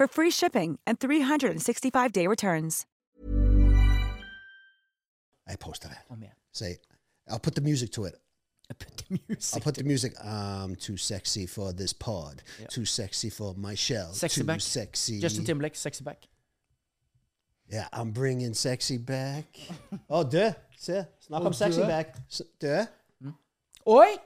[0.00, 2.86] for free shipping and 365-day returns.
[5.46, 5.98] I posted it.
[6.04, 6.32] Oh, Kom igjen.
[6.52, 6.78] Say,
[7.28, 8.14] I'll put the music to it.
[8.70, 9.54] I put the music.
[9.54, 10.12] I'll put the music.
[10.24, 12.42] I'm too sexy for this pod.
[12.70, 14.14] Too sexy for my shell.
[14.14, 14.60] Sexy too back.
[14.62, 15.20] sexy.
[15.20, 16.28] Justin Timberlake, sexy back.
[17.68, 19.44] Yeah, I'm bringing sexy back.
[20.08, 20.54] Oh, Å, du!
[20.78, 21.04] Se.
[21.28, 22.16] Snakk om oh, sexy back.
[22.30, 22.86] S- Du.
[23.86, 24.16] Oi!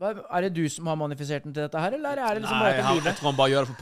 [0.00, 2.62] Er det du som har manifisert den til dette her, eller er det liksom Nei,
[2.64, 3.74] bare det jeg tror han bare gjør det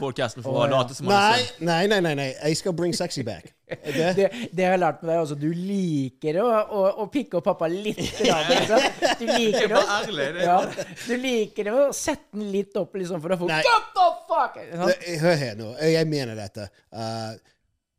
[0.43, 0.79] for Å, å ja.
[0.81, 2.25] han Nei, nei, nei, nei, nei.
[2.33, 3.53] Jeg skal bring sexy back.
[3.69, 4.09] Det?
[4.17, 5.37] det, det har jeg lært med deg også.
[5.39, 8.01] Du liker å, å, å pikke opp pappa litt.
[8.19, 9.79] Du liker det.
[9.79, 10.57] å, ja,
[11.05, 13.61] du liker å sette den litt opp liksom, for å få Nei.
[13.69, 14.59] What the fuck?
[14.59, 15.71] Det- Hør her nå.
[15.87, 16.67] Jeg mener dette.
[16.91, 17.31] Uh,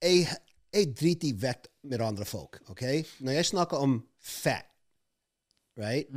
[0.04, 0.28] jeg,
[0.76, 2.60] jeg driter i vekt med andre folk.
[2.68, 2.84] ok?
[3.24, 4.68] Når jeg snakker om fat,
[5.80, 6.12] right?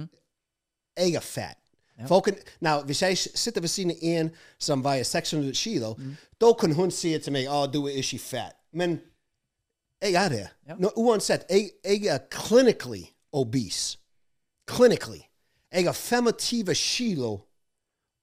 [1.00, 1.63] Jeg er fat.
[2.08, 5.94] Folken, now, hvis jeg sitter ved siden av en som veier 600 kilo,
[6.42, 8.58] da kan hun si til meg at du er ikke fat.
[8.74, 9.00] Men
[10.02, 10.48] jeg er det.
[10.68, 10.76] Ja.
[10.80, 13.98] No, uansett, jeg, jeg er clinically obese.
[14.68, 15.22] Clinically.
[15.74, 17.38] Jeg er 25 kilo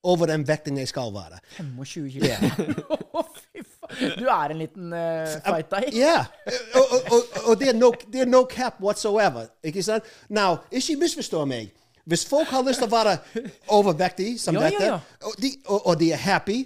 [0.02, 1.38] over den vekten jeg skal være.
[1.56, 2.26] 25 kilo.
[3.90, 4.18] Faen.
[4.18, 5.90] Du er en liten uh, fight deg.
[5.94, 6.24] Ja.
[7.46, 9.46] og, det er no cap whatsoever.
[9.62, 10.04] Ikke sant?
[10.28, 11.72] Now, ikke misforstå meg.
[12.10, 13.14] Hvis folk har lyst til å være
[13.76, 15.28] overvektige som jo, dette, jo, jo.
[15.30, 16.58] Og, de, og, og de er happy,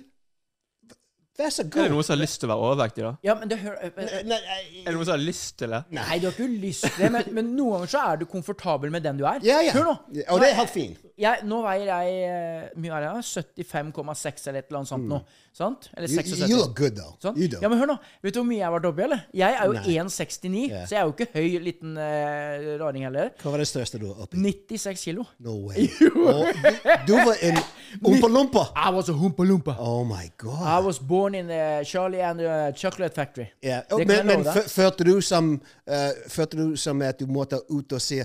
[1.38, 3.12] vær så Er det noen som har lyst til å være overvektig, da?
[3.26, 3.94] Ja, men det hører
[4.28, 4.40] Nei,
[4.82, 5.80] Er det noen som har lyst til det?
[5.96, 8.92] Nei, du har ikke lyst til det, men, men noen ganger så er du komfortabel
[8.94, 9.42] med den du er.
[9.46, 9.74] Ja, ja.
[9.76, 9.96] Hør nå.
[10.30, 11.00] Og det er helt fint.
[11.14, 15.20] Jeg, nå veier jeg eh, mye er jeg, 75,6 eller et eller annet sånt nå.
[15.54, 15.86] Sant?
[15.94, 16.50] Eller You, 76.
[16.50, 17.14] you look good, though.
[17.22, 17.36] Sånn?
[17.38, 17.60] You do.
[17.62, 17.96] Ja, men hør nå.
[18.24, 19.20] Vet du hvor mye jeg var dobbel, eller?
[19.38, 19.76] Jeg er jo
[20.08, 20.88] 1,69, yeah.
[20.88, 23.30] så jeg er jo ikke høy liten uh, raring heller.
[23.38, 24.42] Hva var det største du var oppi?
[24.42, 25.26] 96 kilo.
[25.38, 25.86] No way.
[26.26, 27.62] Og du, du var en
[28.02, 28.72] umpa-lumpa.
[28.76, 29.76] I was a humpa lumpa.
[29.78, 30.84] Oh my I god.
[30.84, 33.52] was born in the Charlie and the Chocolate Factory.
[33.62, 33.82] Yeah.
[33.90, 35.94] Oh, Men, men følte du som uh,
[36.28, 38.24] Følte du som at du måtte ut og se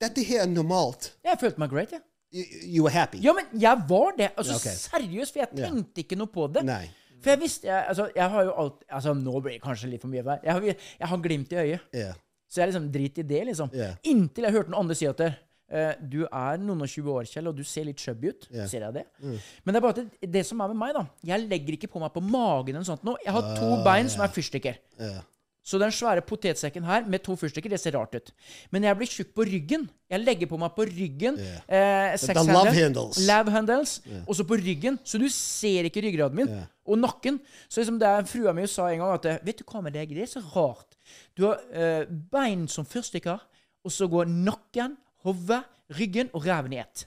[0.00, 1.12] Dette her er normalt.
[1.24, 2.00] Jeg følte meg great, jeg.
[2.30, 2.44] You,
[2.76, 3.18] you were happy.
[3.24, 4.28] Ja, men jeg var det.
[4.36, 4.76] Altså, okay.
[4.76, 6.62] Seriøst, for jeg tenkte tenkte ikke noe på det.
[6.68, 6.84] Nei.
[7.18, 10.04] For jeg visste jeg, altså, jeg har jo alt Altså, nå blir det kanskje litt
[10.04, 10.38] for mye vær.
[10.44, 10.66] Jeg har,
[11.00, 11.88] jeg har glimt i øyet.
[11.96, 12.14] Yeah.
[12.48, 13.72] Så jeg liksom driter i det, liksom.
[13.74, 13.96] Yeah.
[14.08, 15.32] Inntil jeg hørte noen andre si at det,
[15.70, 18.48] eh, du er noen og 20 år, Kjell, og du ser litt chubby ut.
[18.50, 18.68] Yeah.
[18.70, 19.06] Ser jeg det?
[19.22, 19.38] Mm.
[19.64, 22.02] Men det er bare at det, som er med meg, da Jeg legger ikke på
[22.02, 23.20] meg på magen eller sånt noe.
[23.24, 24.78] Jeg har to uh, bein som er fyrstikker.
[25.00, 25.20] Yeah.
[25.68, 28.30] Så den svære potetsekken her med to fyrstikker, det ser rart ut.
[28.72, 29.82] Men jeg blir tjukk på ryggen.
[30.08, 32.14] Jeg legger på meg på ryggen Yeah.
[32.14, 33.18] eh, The love handles.
[33.28, 33.98] Love handles.
[34.26, 34.96] Og så på ryggen.
[35.04, 36.48] Så du ser ikke ryggraden min.
[36.48, 36.70] Yeah.
[36.88, 37.36] Og nakken.
[37.68, 40.14] Så liksom det frua mi sa en gang at Vet du hva med deg?
[40.16, 40.96] Det er så rart.
[41.36, 43.38] Du har eh, bein som fyrstikker,
[43.84, 45.62] og så går nakken, hodet,
[45.98, 47.00] ryggen og ræven i ett.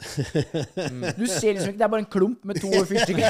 [1.19, 3.29] Du ser liksom ikke Det er bare en klump med to fyrstikker.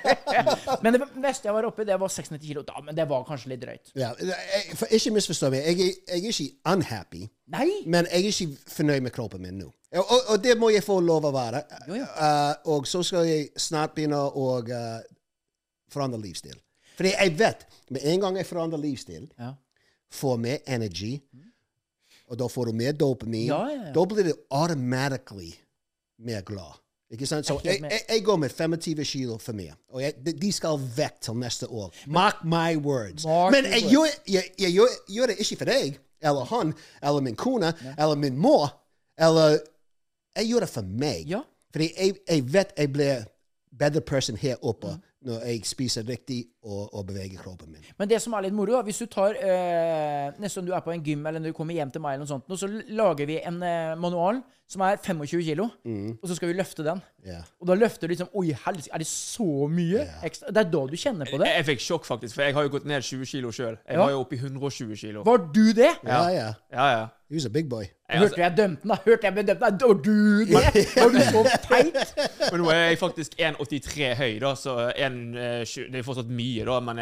[0.84, 2.62] men det meste jeg var oppi, det var 96 kilo.
[2.62, 3.90] Da, men det var kanskje litt drøyt.
[3.98, 5.66] Ja, jeg- for ikke misforstå meg.
[5.66, 5.76] Jeg,
[6.06, 7.68] jeg er ikke unhappy, Nei!
[7.86, 9.72] men jeg er ikke fornøyd med kroppen min nå.
[9.96, 11.64] Og, og, og det må jeg få lov å være.
[11.88, 12.06] Jo, ja.
[12.14, 15.00] Uh, og så skal jeg snart begynne å uh,
[15.90, 16.54] forandre livsstil.
[16.94, 19.50] Fordi jeg vet med en gang jeg forandrer livsstil, Ja.
[20.14, 21.16] får mer energy,
[22.30, 23.92] og da får du mer dopamin, Ja, ja, ja.
[23.96, 25.50] da blir du automatically
[26.18, 26.78] mer glad.
[27.10, 27.46] Ikke sant?
[27.46, 29.72] Så jeg, jeg, jeg går med 25 kilo for mye.
[29.90, 31.90] Og jeg, de- skal vekk til neste år.
[32.06, 33.24] Mark my words.
[33.26, 34.12] Mark Men jeg gjør,
[34.70, 38.70] gjør, gjør det ikke for deg, eller han, eller min kone, eller min mor.
[39.18, 39.58] Eller
[40.36, 41.24] Jeg gjør det for meg.
[41.28, 41.40] Ja.
[41.74, 41.88] Fordi
[42.28, 43.24] jeg vet jeg blir
[43.78, 45.00] bedre person her oppe Mm.
[45.26, 47.84] Når jeg spiser riktig og, og beveger kroppen min.
[47.98, 50.94] Men det som er litt moro, hvis du tar eh, Nesten om du er på
[50.94, 53.28] en gym eller når du kommer hjem til meg, eller noe sånt, nå, så lager
[53.28, 54.40] vi en eh, manual
[54.70, 55.64] som er 25 kilo,
[56.22, 57.00] og så skal vi løfte den.
[57.26, 57.42] Yeah.
[57.60, 60.52] Og da løfter du liksom Oi, helsike, er det så mye ekstra?
[60.54, 61.48] Det er da du kjenner på det.
[61.50, 63.74] Jeg, jeg fikk sjokk, faktisk, for jeg har jo gått ned 20 kilo sjøl.
[63.82, 64.04] Jeg Ja.
[64.04, 65.24] var jo oppe i 120 kilo.
[65.26, 65.90] Var du det?
[66.06, 66.46] Ja, ja.
[66.72, 67.02] Ja, ja.
[67.30, 67.84] He was a big boy.
[68.10, 68.96] Jeg, Hørte altså, jeg dømte den, da?
[69.04, 69.60] Hørte jeg ble dømt?
[69.60, 70.86] Nei, Var du det?
[70.96, 72.14] Var du så teit?
[72.52, 76.30] men nå er jeg faktisk 1,83 høy, da, så en, eh, tjue- det er fortsatt
[76.30, 76.78] mye, da.
[76.88, 76.96] Men,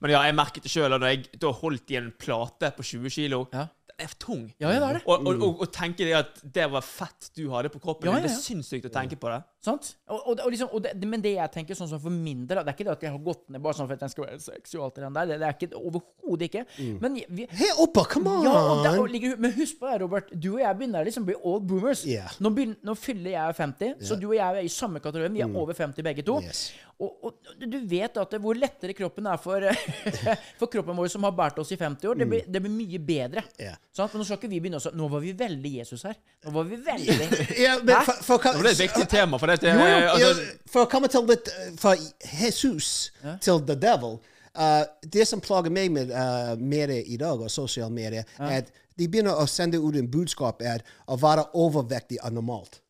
[0.00, 3.14] men ja, jeg merket det sjøl da jeg da holdt i en plate på 20
[3.14, 3.44] kilo.
[3.54, 3.66] Ja.
[4.00, 4.46] Er tung.
[4.58, 5.02] Ja, ja, det er det.
[5.04, 8.16] Og, og, og, og tenke det at det var fett du hadde på kroppen Ja,
[8.16, 9.42] din, det er sinnssykt å tenke på det.
[9.60, 9.90] Sant?
[10.08, 12.62] Og, og, og liksom, og det, men det jeg tenker sånn som for min del,
[12.64, 14.24] det er ikke det at jeg har gått ned bare sånn for at jeg skal
[14.24, 15.28] være sexy og alt det der.
[15.28, 16.62] Det, det er ikke overhodet ikke.
[17.02, 18.46] Men vi, Her oppa, come on!
[18.48, 20.32] Ja, og der, og ligger, men husk på det, Robert.
[20.32, 22.06] Du og jeg begynner liksom å bli old boomers.
[22.08, 22.32] Yeah.
[22.40, 25.34] Nå, begynner, nå fyller jeg 50, så du og jeg er i samme kategori.
[25.36, 26.40] Vi er over 50 begge to.
[26.40, 26.70] Yes.
[27.00, 29.64] Og, og du vet at det, hvor lettere kroppen er for,
[30.60, 32.18] for kroppen vår som har båret oss i 50 år.
[32.20, 33.44] Det blir, det blir mye bedre.
[33.60, 33.78] Yeah.
[33.96, 34.12] Sant?
[34.12, 36.18] Men nå skal ikke vi begynne å Nå var vi veldig Jesus her.
[36.44, 37.16] Nå var vi veldig
[37.64, 40.10] Ja, men for, for, for, Det var et viktig tema, for dette Jo, jo.
[40.14, 43.10] Altså, for å komme til litt uh, Fra Jesus
[43.44, 44.18] til the devil
[44.54, 48.70] uh, Det som plager meg med uh, medier i dag, og sosiale medier, er at
[49.00, 52.82] de begynner å sende ut en budskap er å være overvektig er normalt.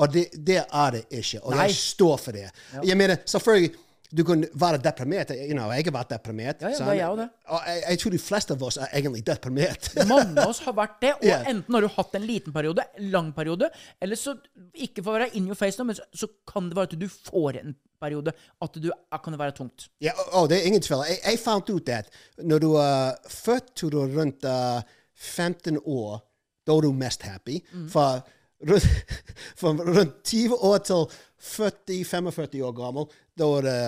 [0.00, 1.42] Og det, det er det ikke.
[1.42, 1.66] Og Nei.
[1.68, 2.46] jeg står for det.
[2.86, 3.74] Jeg mener, selvfølgelig
[4.10, 5.30] du kan være deprimert.
[5.34, 6.62] You know, jeg har vært deprimert.
[6.64, 7.26] Ja, ja, det er jeg det.
[7.54, 9.90] Og jeg, jeg tror de fleste av oss er egentlig deprimert.
[10.10, 11.46] Mange av oss har vært det, og yeah.
[11.50, 13.70] enten har du hatt en liten periode, lang periode,
[14.02, 14.34] eller så
[14.74, 17.06] Ikke for å være in your face men så, så kan det være at du
[17.10, 19.86] får en periode at du er, kan det være tungt.
[20.02, 21.04] Ja, og, oh, det er ingen tvil.
[21.08, 22.10] Jeg, jeg fant ut at
[22.42, 24.80] når du er født til du rundt uh,
[25.14, 26.20] 15 år,
[26.66, 27.60] da er du mest happy.
[27.92, 28.22] For,
[29.60, 31.06] for rundt 20 år til
[31.40, 33.06] 40-45 år gammel,
[33.38, 33.80] da er det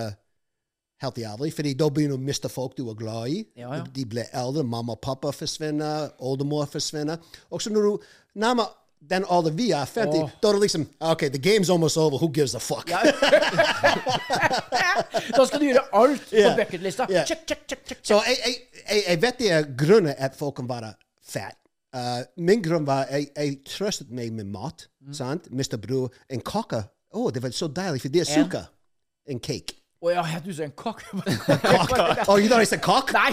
[1.03, 1.53] helt jævlig.
[1.53, 3.41] Fordi da begynner du å miste folk du er glad i.
[3.59, 3.83] Ja, ja.
[3.95, 4.63] De blir eldre.
[4.65, 6.13] Mamma og pappa forsvinner.
[6.23, 7.21] Oldemor forsvinner.
[7.51, 8.07] Og så når du
[8.41, 8.71] nærmer
[9.03, 10.29] den alderen vi er, 50, oh.
[10.39, 12.17] da er det liksom OK, the game's almost over.
[12.17, 12.87] Who gives a fuck?
[15.37, 16.55] Da skal du gjøre alt på yeah.
[16.57, 17.07] bucketlista.
[17.09, 17.25] Yeah.
[17.27, 18.29] Check, check, check, check, Så check.
[18.29, 20.93] jeg, jeg, jeg, jeg vet det er grunnen at folk kan være
[21.25, 21.57] fat.
[21.93, 24.87] Uh, min grunn var jeg, jeg trøstet meg med mat.
[25.13, 25.47] sant?
[25.51, 25.77] Mr.
[25.77, 26.83] Bru, En kake.
[27.13, 28.69] Å, det var så deilig, for det er sukker.
[29.29, 29.75] En cake.
[30.03, 31.05] Å ja, du sa en kake.
[31.15, 33.13] Å, Oh, you thought I said cock?
[33.15, 33.29] Nei!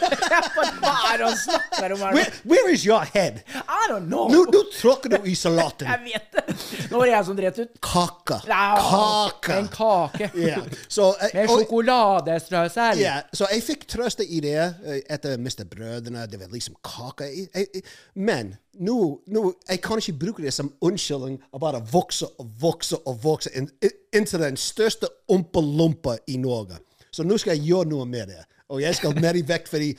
[0.82, 2.04] Hva er det han snakker om?
[2.14, 3.42] Where, where is your head?
[3.56, 4.28] I don't know.
[4.30, 5.88] Nå, nå tråkker du i salaten.
[5.92, 6.45] Jeg vet det.
[6.90, 7.72] Nå var det jeg som dret ut.
[7.82, 8.38] Kake.
[8.48, 9.56] Ja, Kake.
[9.58, 10.30] En kake.
[10.34, 10.62] Yeah.
[10.88, 12.98] Så, uh, Med sjokoladestrøssel.
[13.00, 13.22] Yeah.
[13.34, 15.64] så jeg fikk trøst i det eh, etter Mr.
[15.70, 16.26] Brødrene.
[16.30, 17.24] Det var liksom kake.
[17.24, 17.82] Jeg- jeg-
[18.14, 22.96] Men nå, nå jeg kan ikke bruke det som unnskyldning å bare vokse og vokse
[23.06, 23.70] og vokse inn-
[24.14, 26.78] inntil den største ompelompa i Norge.
[27.12, 28.44] Så nå skal jeg gjøre noe med det.
[28.68, 29.96] Og jeg skal mer i vekt fordi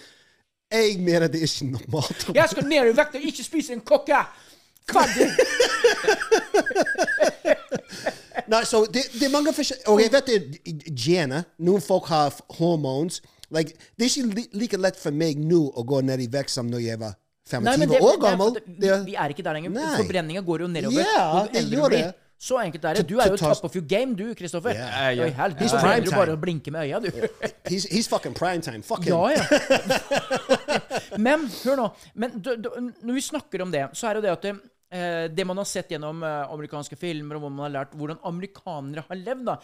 [0.72, 2.26] jeg mener det er ikke normalt.
[2.36, 4.20] Jeg skal ned i vekt og ikke spise en kake!
[4.92, 5.30] Ferdig!
[8.48, 11.48] Nei, så det, det er mange forskjellige Og jeg vet det er gener.
[11.68, 13.22] Noen folk har hormoner, hormones.
[13.54, 16.68] Like, det er ikke like lett for meg nå å gå ned i vekt som
[16.72, 17.16] når jeg var
[17.48, 18.58] 25 Nei, det, år gammel.
[19.08, 19.72] vi, er ikke der lenger.
[19.76, 19.92] Nei.
[20.02, 21.00] Forbrenninga går jo nedover.
[21.04, 22.06] Ja, jo det gjør det.
[22.38, 23.04] Så enkelt er det.
[23.10, 24.76] Du er jo To- to- top of your game, du, Kristoffer.
[24.76, 25.08] Yeah,
[25.72, 26.20] prime trenger du time.
[26.20, 27.08] bare å blinke med øya, du.
[27.72, 28.84] He's, he's fucking prime time.
[28.86, 29.16] Fuck him.
[29.16, 29.44] Ja, ja.
[31.26, 31.88] Men hør nå.
[32.14, 32.70] Men du, du,
[33.02, 35.90] når vi snakker om det, så er det det at eh, det man har sett
[35.92, 39.58] gjennom eh, amerikanske filmer, og hvor man har lært hvordan amerikanere har levd da,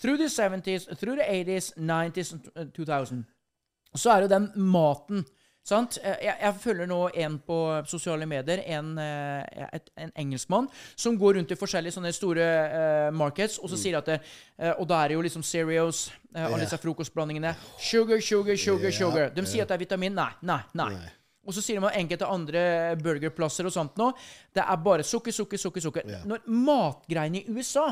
[0.00, 3.24] Through the 70s, through the 80s, 90s and 2000,
[3.94, 5.24] så er jo den maten
[5.70, 5.98] Sant?
[6.02, 7.56] Eh, Jeg, jeg følger nå en på
[7.86, 13.10] sosiale medier, en, eh, et, en engelskmann, som går rundt i forskjellige sånne store eh,
[13.12, 14.16] markets, og så sier at det,
[14.58, 17.54] eh, Og da er det jo liksom Cereals, eh, alle disse frokostblandingene.
[17.78, 19.30] Sugar, sugar, sugar, sugar.
[19.36, 20.14] De sier at det er vitamin.
[20.16, 20.90] Nei, nei, nei.
[21.50, 22.62] Og så sier om enkelte andre
[23.02, 24.12] burgerplasser og sånt nå.
[24.54, 25.82] Det er bare sukker, sukker, sukker.
[25.88, 26.10] sukker.
[26.30, 27.88] Når matgreiene i USA,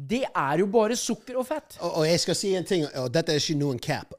[0.00, 1.76] det er jo bare sukker og fett.
[1.80, 4.16] Og, og jeg skal si en ting, og dette er ikke noen cap.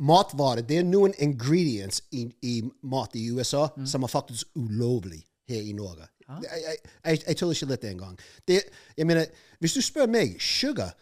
[0.00, 2.54] Matvarer, det er noen ingredients i, i
[2.88, 5.20] mat i USA som er faktisk ulovlig
[5.50, 6.06] her i Norge.
[6.30, 8.18] Jeg, jeg, jeg, jeg tuller ikke litt engang.
[8.48, 9.26] Jeg mener,
[9.60, 10.94] hvis du spør meg, sugar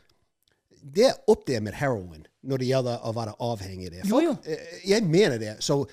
[0.83, 4.03] det er opp der med heroin når det gjelder å være avhengig av det.
[4.09, 4.35] Jo, jo.
[4.47, 5.57] Eh, Jeg mener det.
[5.65, 5.91] Så eh,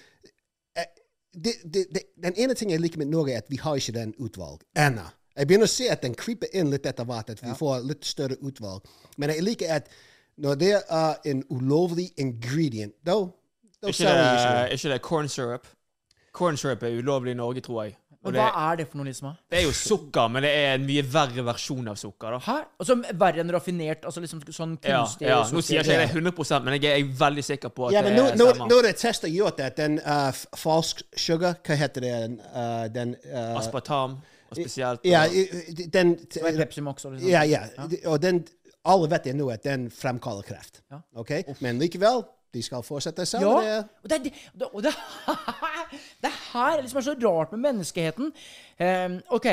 [1.36, 3.96] det, det, det, den ene ting jeg liker med Norge, er at vi har ikke
[3.96, 5.06] den utvalg ennå.
[5.36, 8.06] Jeg begynner å se at den kryper inn litt etter hvert, at vi får litt
[8.08, 8.86] større utvalg.
[9.20, 9.90] Men jeg liker at
[10.40, 13.18] når det er en ulovlig ingredient, da
[13.82, 14.74] da Ikke det, ikke det.
[14.74, 15.68] ikke det corn syrup?
[16.36, 17.98] Corn syrup er ulovlig i Norge, tror jeg.
[18.26, 19.34] Men det, hva er det for noe, liksom?
[19.54, 22.36] det er jo sukker, men det er en mye verre versjon av sukker.
[22.36, 22.40] da.
[22.46, 22.56] Hæ?
[22.82, 24.06] Altså verre enn raffinert?
[24.10, 25.40] Altså liksom sånn Ja, kunstig ja.
[25.54, 28.16] Nå sier jeg ikke det 100 men jeg er veldig sikker på at Ja, men
[28.16, 28.72] det nå, nå, stemmer.
[28.72, 32.16] nå er det tester gjort at den uh, falsk sugar, hva heter det?
[32.50, 37.30] Uh, den uh, Aspartam, og spesielt Ja, og- den Og er Pepsi Max og liksom.
[37.30, 37.64] Ja, ja.
[38.10, 38.44] Og den,
[38.86, 40.82] alle vet det nå at den fremkaller kreft.
[40.92, 41.02] Ja.
[41.16, 41.32] Ok?
[41.62, 42.24] Men likevel,
[42.56, 43.44] de skal fortsette seg.
[43.44, 44.94] Ja, og det, det, og det,
[46.24, 48.32] det her liksom er så rart med menneskeheten.
[48.80, 49.50] Um, OK.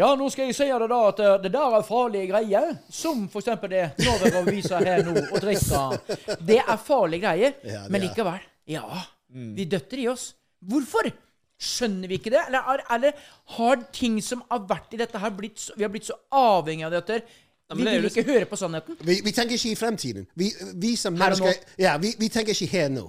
[0.00, 2.70] Ja, nå skal jeg si det da at eh, det der er farlige greier.
[2.88, 5.98] Som eksempel det Norge viser her nå, og drikker.
[6.40, 7.58] Det er farlige greier.
[7.68, 8.40] Ja, men likevel.
[8.72, 8.86] Ja,
[9.28, 10.30] vi døtter i oss.
[10.64, 11.10] Hvorfor?
[11.62, 12.40] Skjønner vi ikke det?
[12.48, 13.20] Eller, er- eller
[13.58, 16.88] har ting som har vært i dette her, blitt så, vi har blitt så avhengig
[16.88, 17.20] av dette?
[17.76, 18.96] Vi vil ikke høre på sannheten.
[19.00, 20.26] Vi, vi tenker ikke i fremtiden.
[20.34, 23.06] Vi, vi som mennesker ja, vi, vi tenker ikke her nå.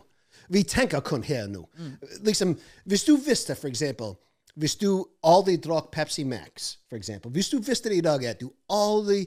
[0.53, 1.63] Vi tenker kun her nå.
[1.79, 1.93] Mm.
[2.27, 2.55] Liksom,
[2.86, 4.15] hvis du visste, for eksempel
[4.60, 8.41] Hvis du aldri drakk Pepsi Max, for eksempel Hvis du visste det i dag at
[8.41, 9.24] du aldri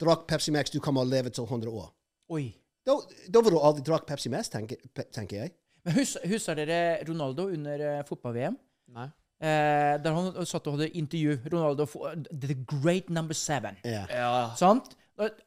[0.00, 1.88] drakk Pepsi Max, du kommer å leve til 100 år,
[2.30, 2.44] Oi.
[2.86, 2.94] da,
[3.28, 4.78] da vil du aldri drakk Pepsi Max, tenker,
[5.12, 5.54] tenker jeg.
[5.84, 8.56] Men hus, Husker dere Ronaldo under eh, fotball-VM?
[8.96, 9.08] Nei.
[9.40, 11.38] Eh, der han satt og hadde intervju.
[11.48, 13.78] Ronaldo for, The Great Number Seven.
[13.84, 14.10] Yeah.
[14.12, 14.32] Ja.
[14.60, 14.92] Sant?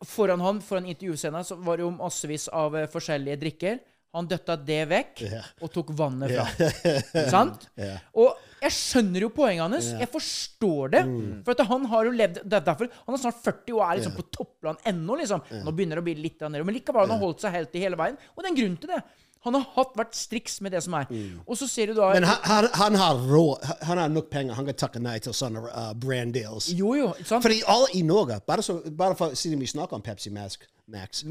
[0.06, 3.80] Foran han, foran intervjuscenen så var det jo massevis av uh, forskjellige drikker.
[4.14, 5.46] Han døtta det vekk yeah.
[5.66, 6.74] og tok vannet fra.
[7.34, 7.66] Sant?
[7.82, 7.96] Ja.
[8.22, 9.90] Og jeg skjønner jo poenget hans.
[9.98, 11.02] Jeg forstår det.
[11.10, 11.40] Mm.
[11.46, 13.98] For at han har jo levd det er derfor, Han er snart 40 og er
[14.00, 15.18] liksom på toppland ennå.
[15.22, 15.42] Liksom.
[15.66, 16.62] Nå begynner det å bli litt nede.
[16.62, 18.18] Men likevel han har holdt seg helt i hele veien.
[18.34, 19.02] Og det er en grunn til det.
[19.44, 21.10] Han har hatt, vært striks med det som er.
[21.44, 22.22] Og så ser du da Mm.
[22.22, 23.64] Men han, han, han har råd.
[23.82, 24.54] Han har nok penger.
[24.54, 26.70] Han kan takke nei til sånne uh, brand deals.
[26.76, 27.14] Jo, jo.
[27.26, 27.44] sant?
[27.44, 31.24] Fordi alle i Norge, bare, så, bare for siden vi snakker om Pepsi Max, Max.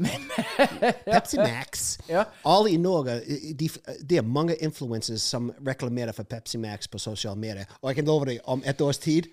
[1.05, 1.85] Pepsi Max.
[2.09, 2.25] Ja.
[2.45, 3.19] Alle i Norge,
[3.59, 3.69] de,
[4.09, 7.69] det er mange influensere som reklamerer for Pepsi Max på sosiale medier.
[7.81, 9.29] Og jeg kan love deg, om et års tid,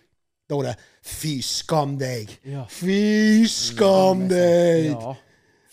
[0.50, 2.32] da er det fy skam deg.
[2.44, 2.66] Ja.
[2.70, 4.92] Fy skam deg.
[4.92, 5.16] Ja.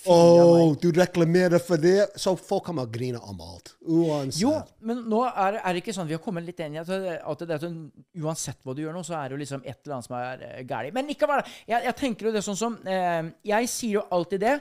[0.08, 1.98] Å, du reklamerer for det.
[2.20, 3.74] Så folk kommer å grine om alt.
[3.84, 4.40] Uansett.
[4.42, 4.54] Jo,
[4.88, 7.44] men nå er, er det ikke sånn Vi har kommet litt inn i at, at
[7.44, 7.78] det er sånn,
[8.24, 10.48] uansett hva du gjør nå, så er det jo liksom et eller annet som er
[10.48, 10.96] uh, galt.
[10.96, 14.58] Men likevel, jeg, jeg tenker jo det sånn som uh, Jeg sier jo alltid det.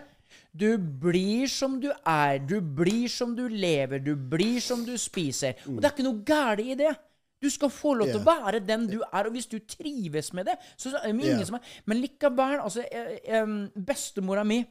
[0.56, 2.38] Du blir som du er.
[2.42, 4.02] Du blir som du lever.
[4.02, 5.58] Du blir som du spiser.
[5.70, 6.94] Og det er ikke noe galt i det.
[7.42, 10.48] Du skal få lov til å være den du er, og hvis du trives med
[10.48, 11.44] det så er det ingen yeah.
[11.44, 14.62] som er Men likevel, altså eh, eh, Bestemora mi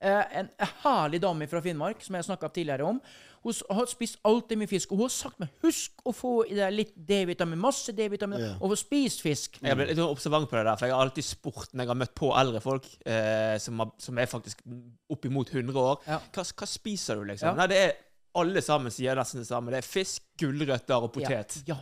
[0.00, 0.48] en
[0.84, 3.00] herlig dame fra Finnmark som jeg snakka tidligere om.
[3.42, 4.90] Hun har spist alltid mye fisk.
[4.92, 8.72] Og hun har sagt meg husk å få i deg litt D-vitamin, masse D-vitamin, og
[8.74, 9.56] få spist fisk.
[9.64, 12.00] Jeg ble litt observant på det der, for jeg har alltid spurt når jeg har
[12.02, 14.60] møtt på eldre folk eh, som, har, som er faktisk
[15.12, 16.18] oppimot 100 år, Ja.
[16.34, 17.48] hva, hva spiser du, liksom?
[17.48, 17.54] Ja.
[17.62, 17.94] Nei, det er
[18.40, 19.72] alle sammen sier nesten det samme.
[19.72, 21.62] Det er fisk, gulrøtter og potet.
[21.66, 21.80] Ja, ja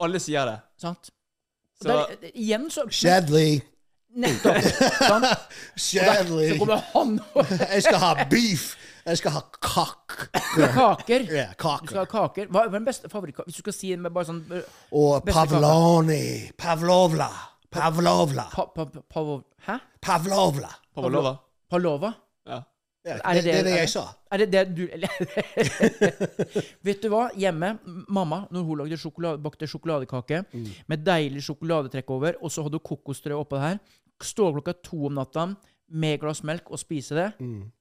[0.00, 0.58] Alle sier det.
[0.80, 1.10] sant?
[1.80, 3.60] Og Så- der, eh, igjen så Shadley.
[4.16, 4.56] Nettopp.
[4.98, 5.24] sant?
[5.76, 6.48] Shadley.
[6.52, 8.64] Så kommer han og Jeg skal ha beef.
[9.06, 10.16] Jeg skal ha kak.
[10.74, 11.20] kaker.
[11.32, 12.50] Ja, Du skal ha kaker.
[12.52, 13.46] Hva er den beste favorittkaka?
[13.48, 16.50] Hvis du skal si en med bare sånn eh, Og pavloni.
[16.58, 17.30] Pavlovla.
[17.70, 18.48] Pavlovla.
[18.52, 19.38] pa, pa, pa, pa,
[19.68, 19.78] Hæ?
[20.02, 20.72] Pavlovla.
[20.94, 21.36] Pavlova.
[21.70, 22.10] Pavlova?
[22.50, 22.60] Ja.
[23.06, 24.02] Ja, Er det, det det er det jeg sa.
[24.30, 24.82] Er det det du
[26.84, 27.30] Vet du hva?
[27.32, 27.70] Hjemme,
[28.12, 30.42] mamma, når hun lagde sjokolade, bakte sjokoladekake
[30.90, 33.78] med deilig sjokoladetrekk over, og så hadde hun kokosstrø oppå det her,
[34.26, 35.46] stå klokka to om natta
[35.90, 37.28] med et glass melk og spise det,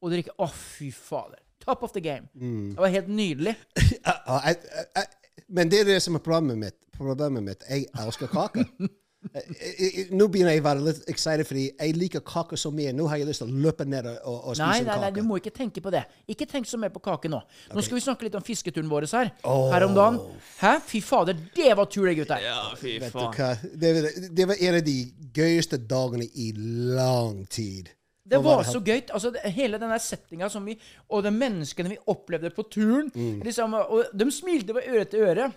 [0.01, 1.39] og drikke Å, fy fader.
[1.61, 2.27] Top of the game.
[2.33, 3.55] Det var helt nydelig.
[5.55, 6.77] Men det er det som er problemet mitt.
[6.97, 7.63] Problemet mitt.
[7.69, 8.65] Jeg elsker kake.
[9.33, 12.71] Jeg- jeg- jeg- Nå begynner jeg å være litt excited, fordi jeg liker kake så
[12.71, 12.93] mye.
[12.95, 15.11] Nå har jeg lyst til å løpe ned og, og spise Nei, en nei, nei,
[15.11, 16.05] du må ikke tenke på det.
[16.29, 17.41] Ikke tenk så mye på kake nå.
[17.73, 19.31] Nå skal vi snakke litt om fisketuren vår her.
[19.43, 20.19] Her om dagen.
[20.61, 20.79] Hæ?
[20.87, 22.39] Fy fader, det var tur, det, gutter.
[22.41, 23.33] Ja, fy Vet du faen.
[23.35, 23.57] hva?
[23.77, 24.97] Det, var- det var en av de
[25.33, 26.51] gøyeste dagene i
[26.95, 27.89] lang tid.
[28.25, 29.03] Det var så gøy.
[29.11, 30.77] Altså, hele den settinga som vi
[31.09, 33.11] Og de menneskene vi opplevde på turen.
[33.43, 35.53] Liksom, og De smilte fra øre til øre.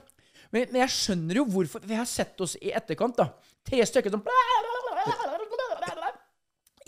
[0.50, 1.80] Men, men jeg skjønner jo hvorfor.
[1.86, 3.16] Vi har sett oss i etterkant.
[3.16, 3.28] da
[3.68, 4.24] Tre stykker som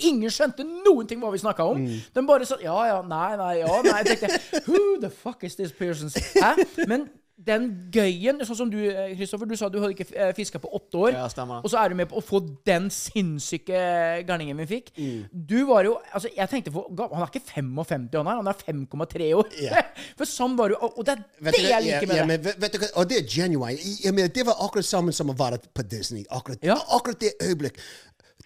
[0.04, 1.84] Ingen skjønte noen ting hva vi snakka om.
[1.86, 4.00] De bare sa ja, ja, nei, nei, ja, nei.
[4.02, 6.10] Jeg tenkte Who the fuck is this person?
[6.34, 6.54] Hæ?
[6.90, 8.78] Men den gøyen Sånn som du,
[9.18, 11.16] Kristoffer, du sa du hadde ikke fiska på åtte år.
[11.16, 11.64] Ja, stemmer.
[11.64, 13.80] Og så er du med på å få den sinnssyke
[14.28, 14.92] garningen vi fikk.
[14.96, 15.24] Mm.
[15.32, 19.30] Du var jo Altså, jeg tenkte for, Han er ikke 55 år, han er 5,3
[19.34, 19.50] år.
[19.58, 19.90] Yeah.
[20.18, 20.76] For sånn var du.
[20.78, 22.86] Og og det er Vet det jeg liker med ja, men vet, du?
[22.94, 23.78] Og det er genuine.
[24.04, 26.24] Jeg, mener, det var akkurat samme som å være på Disney.
[26.30, 26.76] Akkurat, Ja.
[26.94, 27.80] akkurat det øyeblikk.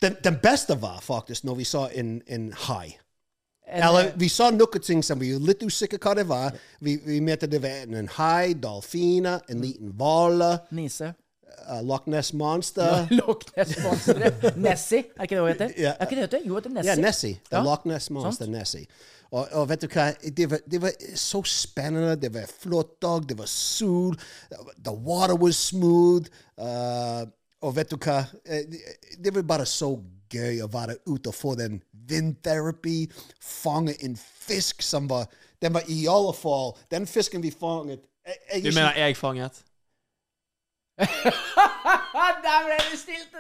[0.01, 2.97] Den, den beste var faktisk når vi så en, en hai.
[3.69, 6.57] Eller eh, vi så noen ting som vi er litt usikre hva det var.
[6.85, 10.45] Vi, vi mente det var en hai, delfiner, en liten hval,
[10.75, 11.13] Nise.
[11.69, 13.07] uh, Loch Ness Monster.
[13.21, 14.25] Loch Ness Monster.
[14.57, 15.77] Nessie, er ikke det hun heter?
[15.77, 15.95] Yeah.
[15.99, 16.49] Er ikke det heter?
[16.49, 16.95] Jo, det er Nessie.
[16.95, 17.41] Ja, Nessie.
[17.53, 17.63] Ja.
[17.67, 18.57] Loch Ness Monster Sånt.
[18.57, 18.87] Nessie.
[19.31, 20.11] Og, og vet du hva?
[20.37, 22.15] Det var, det var så spennende.
[22.17, 23.27] Det var flott dag.
[23.29, 24.17] Det var sol.
[24.81, 26.31] The water was smooth.
[26.57, 27.29] Uh,
[27.67, 28.23] og vet du hva?
[28.47, 28.79] Eh,
[29.19, 29.91] det var bare så
[30.31, 33.11] gøy å være ute og få den vindterapi.
[33.41, 35.27] Fange en fisk som var
[35.63, 39.65] Den var i alle fall Den fisken vi fanget jeg, jeg, Du mener jeg fanget?
[42.45, 43.35] Der ble det stilt!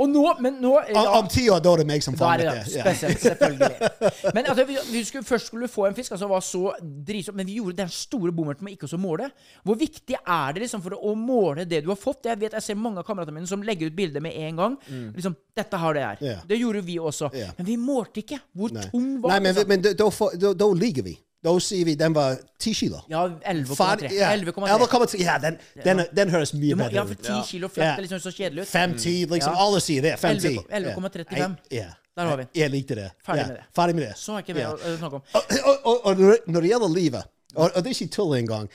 [0.00, 2.42] Og nå, men nå ja, om ti år da er det meg som Da er
[2.44, 2.82] fanget det det.
[2.84, 4.34] spesielt, selvfølgelig.
[4.36, 7.48] Men altså, vi, vi skulle, først skulle få en fisk altså, var så drisom men
[7.48, 9.30] vi gjorde den store bommerten med ikke også måle.
[9.66, 12.28] Hvor viktig er det liksom for å måle det du har fått?
[12.30, 14.76] Jeg vet, jeg ser mange av kameratene mine som legger ut bilder med en gang.
[15.16, 16.22] Liksom, dette har det her.
[16.24, 16.44] Yeah.
[16.46, 17.30] Det gjorde vi også.
[17.34, 17.54] Yeah.
[17.58, 18.40] Men vi målte ikke.
[18.56, 18.86] Hvor Nei.
[18.92, 19.72] tung var Nei, men, liksom.
[19.72, 21.16] men da, da, da, da ligger vi.
[21.44, 22.98] Da sier vi den var ti kilo.
[23.08, 24.10] Ja, 11,3.
[24.12, 24.66] Ja, 11,3.
[24.68, 25.20] 11,3.
[25.22, 27.30] Ja, den, den, den høres mye bedre må, bedre ja, for ut.
[27.46, 27.94] 10 kilo flatt Ja.
[27.96, 28.68] er liksom så kjedelig ut.
[28.68, 29.54] 5-10, liksom.
[29.54, 29.64] Ja.
[29.64, 30.12] Alle sier det.
[30.20, 30.60] 5-10.
[30.68, 31.56] 11,35.
[31.72, 31.86] Ja.
[32.16, 32.42] Der har vi.
[32.42, 33.08] Jeg, jeg likte det.
[33.24, 33.64] Ferdig med det.
[33.76, 34.14] Ferdig med det.
[34.20, 35.22] Så er ikke mer å snakke om.
[35.32, 38.68] Og, og, og, når det gjelder livet, og, og det er ikke tull engang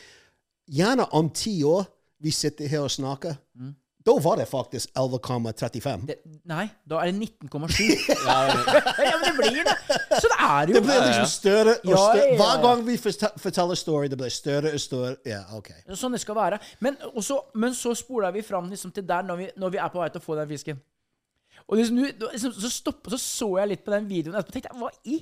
[0.66, 1.84] Gjerne om ti år
[2.26, 3.36] vi sitter her og snakker.
[3.54, 3.76] Mm.
[4.06, 6.04] Da var det faktisk 11,35.
[6.46, 7.80] Nei, da er det 19,7.
[8.28, 9.74] ja, men det blir det.
[10.22, 12.36] Så det er jo Det blir liksom større og Ja, større.
[12.42, 15.16] Hver gang vi forteller story, det blir større og større.
[15.26, 15.72] Ja, ok.
[15.98, 16.60] Sånn det skal være.
[16.86, 19.90] Men, også, men så spoler vi fram liksom, til der når vi, når vi er
[19.96, 20.84] på vei til å få den fisken.
[21.66, 24.60] Og liksom, du- liksom, så, stopp, så så jeg litt på den videoen etterpå og
[24.60, 25.18] tenkte jeg, hva i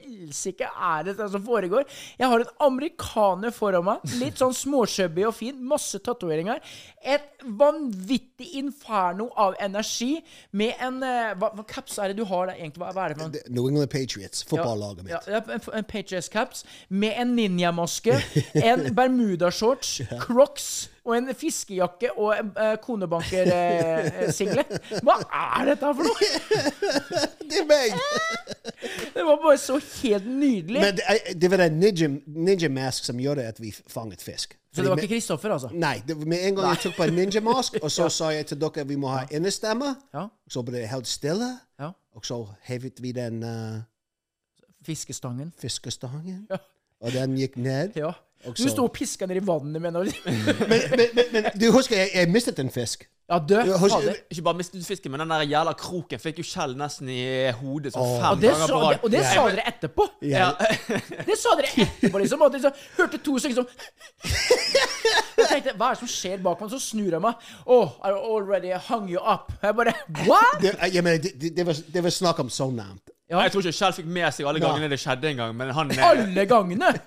[0.00, 1.84] helsike er det som foregår?
[2.18, 4.04] Jeg har en amerikaner foran meg.
[4.20, 5.58] Litt sånn småchubby og fin.
[5.68, 6.62] Masse tatoveringer.
[7.02, 10.14] Et vanvittig inferno av energi
[10.56, 12.84] med en eh, hva, hva caps er det du har der, egentlig?
[12.84, 13.52] Hva, hva er det for?
[13.52, 15.14] New England Patriots, fotballaget mitt.
[15.28, 18.18] Ja, en, en Patriots caps med en ninjamaske,
[18.62, 20.72] en bermudashorts, crocs
[21.04, 24.68] og en fiskejakke og en uh, konebanker-singlet.
[25.02, 26.28] Hva er dette for noe?
[27.50, 27.96] Det er meg!
[29.14, 30.80] Det var bare så helt nydelig.
[30.80, 34.56] Men det, eh, det var en ninja, ninja mask som gjorde at vi fanget fisk.
[34.74, 35.68] så det var ikke Kristoffer, altså?
[35.72, 38.46] Nei, det, med en gang jeg tok på en ninja mask, og så sa jeg
[38.46, 40.26] til dere vi må ha innestemme, Ja.
[40.50, 41.90] så ble det helt stille, ja.
[42.14, 43.82] og så hevet vi den uh,
[44.86, 45.52] Fiskestangen.
[45.58, 46.56] fiskestangen, Ja.
[47.00, 47.92] og den gikk ned.
[47.96, 48.12] Ja.
[48.46, 50.04] Og Du sto og piska ned i vannet med noe.
[50.70, 53.04] Men, men, men, men du husker, jeg, jeg mistet en fisk.
[53.30, 53.60] Ja, dø.
[53.64, 54.16] Ja, hos- Fader.
[54.34, 57.20] Ikke bare mistet du fisken, men den der jævla kroken fikk jo skjell nesten i
[57.60, 58.98] hodet sånn fem Og det, ganger på rad.
[59.06, 60.06] og det sa dere etterpå.
[60.26, 60.48] Ja.
[61.28, 62.42] Det sa dere etterpå, liksom.
[62.44, 63.70] At liksom hørte to stykker som
[65.38, 66.74] Jeg tenkte, Hva er det som skjer bak meg?
[66.74, 67.48] Så snur jeg meg.
[67.66, 69.52] Oh, I already hung you up.
[69.62, 69.94] Jeg bare
[70.26, 70.60] What?
[70.62, 73.14] Det, jeg mener, det, det, det, var, det var snakk om så nærmt.
[73.32, 73.40] Ja.
[73.46, 75.92] Jeg tror ikke Kjell fikk med seg alle gangene det skjedde en gang, men han
[75.94, 76.90] eh, Alle gangene!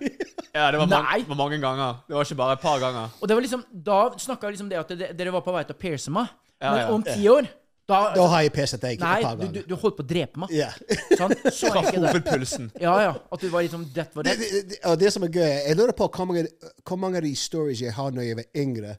[0.56, 1.98] Ja, det var, mange, var mange ganger.
[2.08, 3.10] Det var ikke bare et par ganger.
[3.20, 5.80] Og det var liksom, da snakka liksom det at dere var på vei til å
[5.82, 6.30] pierce meg.
[6.64, 6.86] Ja, Men ja.
[6.96, 7.50] om ti år
[7.86, 9.52] da, Da har jeg pisset deg Nei, et par ganger.
[9.52, 10.54] du, du holdt på å drepe meg.
[10.56, 10.70] Ja.
[11.20, 11.84] Sånn, så det.
[11.92, 12.72] hovedpulsen.
[12.82, 13.12] Ja, ja.
[13.36, 14.48] At du var liksom det, var Det, det.
[14.56, 16.46] det, det, det som er gøy, jeg lurer på hvor mange,
[16.88, 18.96] hvor mange av de stories jeg har når jeg var yngre,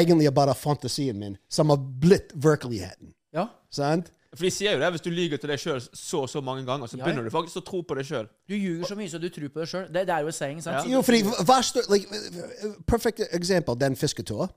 [0.00, 3.12] egentlig er bare fantasien min, som har blitt virkeligheten.
[3.36, 3.50] Ja.
[3.70, 4.10] Sant?
[4.34, 6.64] For de sier jo det, hvis du lyver til deg sjøl så og så mange
[6.66, 7.04] ganger, så Ja, ja.
[7.08, 8.28] begynner du faktisk å tro på deg sjøl.
[8.48, 9.88] Du ljuger så mye så du tror på deg sjøl.
[9.94, 10.90] Det, det er jo en saying, sant?
[10.90, 11.22] Jo, fordi
[11.70, 12.22] står like,
[12.86, 14.48] Perfekt eksempel, den fisketur.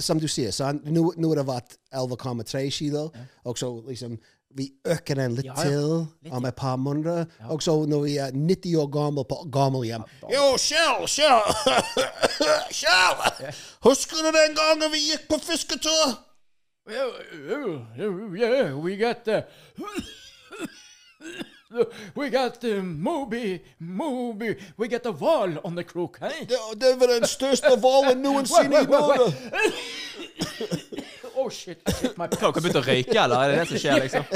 [0.00, 0.84] Som du sier, sant?
[0.90, 3.08] Nå, nå har det vært 11,3 kilo,
[3.44, 4.18] og så liksom
[4.56, 5.64] vi øker den litt Ja, ja.
[5.68, 7.26] til om et par måneder.
[7.52, 11.44] Og så når vi er 90 år gammel på gammelhjem Jo, Kjell, Kjell!
[12.80, 13.52] Kjell!
[13.84, 16.16] Husker du den gangen vi gikk på fisketur?
[16.88, 19.44] Yeah, we got the
[22.14, 26.46] we got uh, Moby, Moby, we got a wall on the crook, hey?
[26.46, 29.32] Det, det var den største hvalen noensinne i Norge.
[31.38, 33.36] Oh shit, I shit my Har dere begynne å røyke, eller?
[33.38, 34.24] Er det det som skjer, liksom?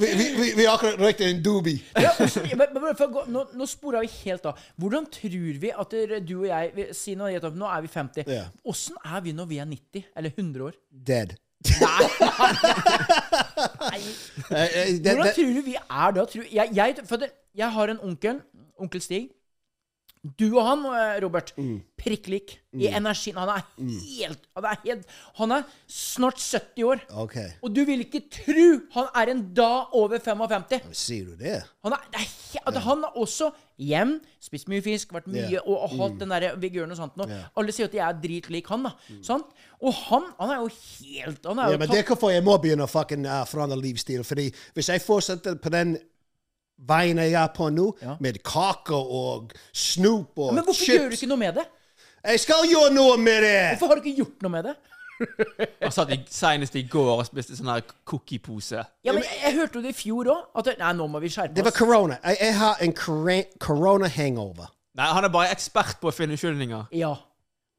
[0.00, 0.24] Vi, vi,
[0.56, 1.80] vi, har akkurat røykte en doobie.
[1.96, 2.12] ja,
[2.58, 4.54] men, men, gå, Nå, nå sporer vi helt av.
[4.80, 5.90] Hvordan tror vi at
[6.26, 8.24] du og jeg vi, Si nå, nå er vi 50.
[8.68, 9.16] Åssen yeah.
[9.16, 10.04] er vi når vi er 90?
[10.20, 10.74] Eller 100 år?
[10.90, 11.30] Dead.
[11.80, 12.04] Nei.
[14.50, 14.68] Eh, eh,
[15.04, 16.22] Hvordan tror du vi er da?
[16.50, 18.36] Jeg, jeg, for det, jeg har en onkel,
[18.80, 19.24] onkel Stig.
[20.20, 21.78] Du og han, eh, Robert, Mm.
[21.96, 23.36] prikk lik i energien.
[23.40, 25.06] Han er helt Han er, helt,
[25.38, 27.00] han er snart 70 år.
[27.22, 27.46] Okay.
[27.62, 30.82] Og du vil ikke tro han er en da over 55.
[30.92, 31.62] Sier du det?
[31.82, 33.48] Han er, det er, at han er også
[33.80, 35.62] igjen spist mye fisk, vært mye yeah.
[35.64, 37.16] og, og hatt den der vigøren og sånt.
[37.16, 37.24] Nå.
[37.56, 38.92] Alle sier at de er dritlik han, da.
[39.24, 39.46] Sant?
[39.80, 42.30] Og han, han er jo helt Han er Ja, jo men tatt- det er hvorfor
[42.34, 44.20] jeg må begynne å fucking uh, forandre livsstil.
[44.24, 45.96] Fordi hvis jeg fortsetter på den
[46.88, 48.16] veien jeg er på nå, Ja.
[48.20, 50.54] med kake og snoop og chips.
[50.54, 51.66] Men hvorfor gjør du ikke noe med det?
[52.24, 53.58] Jeg skal gjøre noe med det!
[53.78, 54.76] Hvorfor har du ikke gjort noe med det?
[55.80, 58.80] Jeg satt senest i går og spiste sånn her cookiepose.
[59.04, 60.70] Ja, men Jeg, jeg hørte jo det i fjor òg.
[60.80, 61.56] Nei, nå må vi skjerpe oss.
[61.58, 62.16] Det var korona.
[62.16, 62.20] corona.
[62.24, 62.94] Jeg, jeg har en
[63.66, 64.70] corona-hangover.
[64.96, 66.88] Nei, han er bare ekspert på å finne unnskyldninger.
[66.96, 67.14] Ja.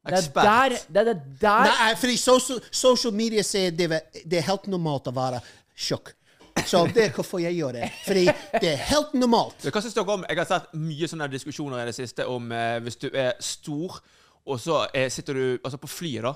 [0.02, 0.44] Det er Ekspert.
[0.44, 3.86] der Det er det der Nei, fordi social, social media sier det,
[4.26, 5.38] det er helt normalt å være
[5.78, 6.10] tjukk.
[6.66, 7.90] Så det er hvorfor jeg gjør det.
[8.06, 8.24] Fordi
[8.62, 9.64] det er helt normalt.
[9.68, 12.78] Hva synes dere om Jeg har sett mye sånne diskusjoner i det siste om eh,
[12.84, 14.00] hvis du er stor,
[14.42, 16.34] og så eh, sitter du altså på flyet, da.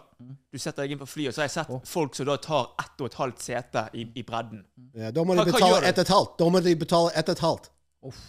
[0.53, 2.69] Du setter deg inn på flyet, og så har jeg sett folk som da tar
[2.83, 4.63] ett og et halvt sete i, i bredden.
[4.95, 5.89] Ja, da må de hva betale gjør du?
[5.91, 6.37] ett og et halvt.
[6.39, 7.71] Da må de betale ett og et halvt.
[8.07, 8.23] Uff.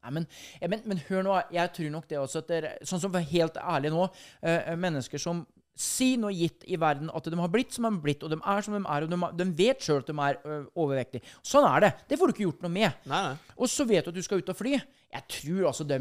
[0.00, 0.26] Nei, men,
[0.62, 3.12] ja, men, men hør nå, jeg tror nok det også at det er, Sånn som
[3.12, 4.06] for helt ærlig nå,
[4.40, 5.42] eh, mennesker som
[5.80, 8.36] Si noe gitt i verden at de har blitt som de har blitt, og de
[8.38, 11.22] er som de er, og de, de vet sjøl at de er ø, overvektige.
[11.46, 11.92] Sånn er det.
[12.10, 12.98] Det får du ikke gjort noe med.
[13.08, 13.54] Nei, nei.
[13.56, 14.74] Og så vet du at du skal ut og fly.
[14.76, 16.00] Jeg tror altså de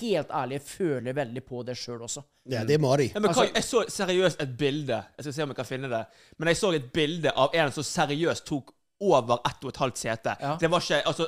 [0.00, 2.22] helt ærlig føler veldig på det sjøl også.
[2.48, 3.10] Ja, det må de.
[3.12, 5.68] Ja, men hva, Altså- jeg så seriøst et bilde Jeg skal se om jeg kan
[5.68, 6.02] finne det.
[6.38, 9.96] Men jeg så et bilde av en som seriøst tok over ett og et halvt
[10.00, 10.36] sete.
[10.40, 10.56] Ja.
[10.58, 11.26] Det var ikke Altså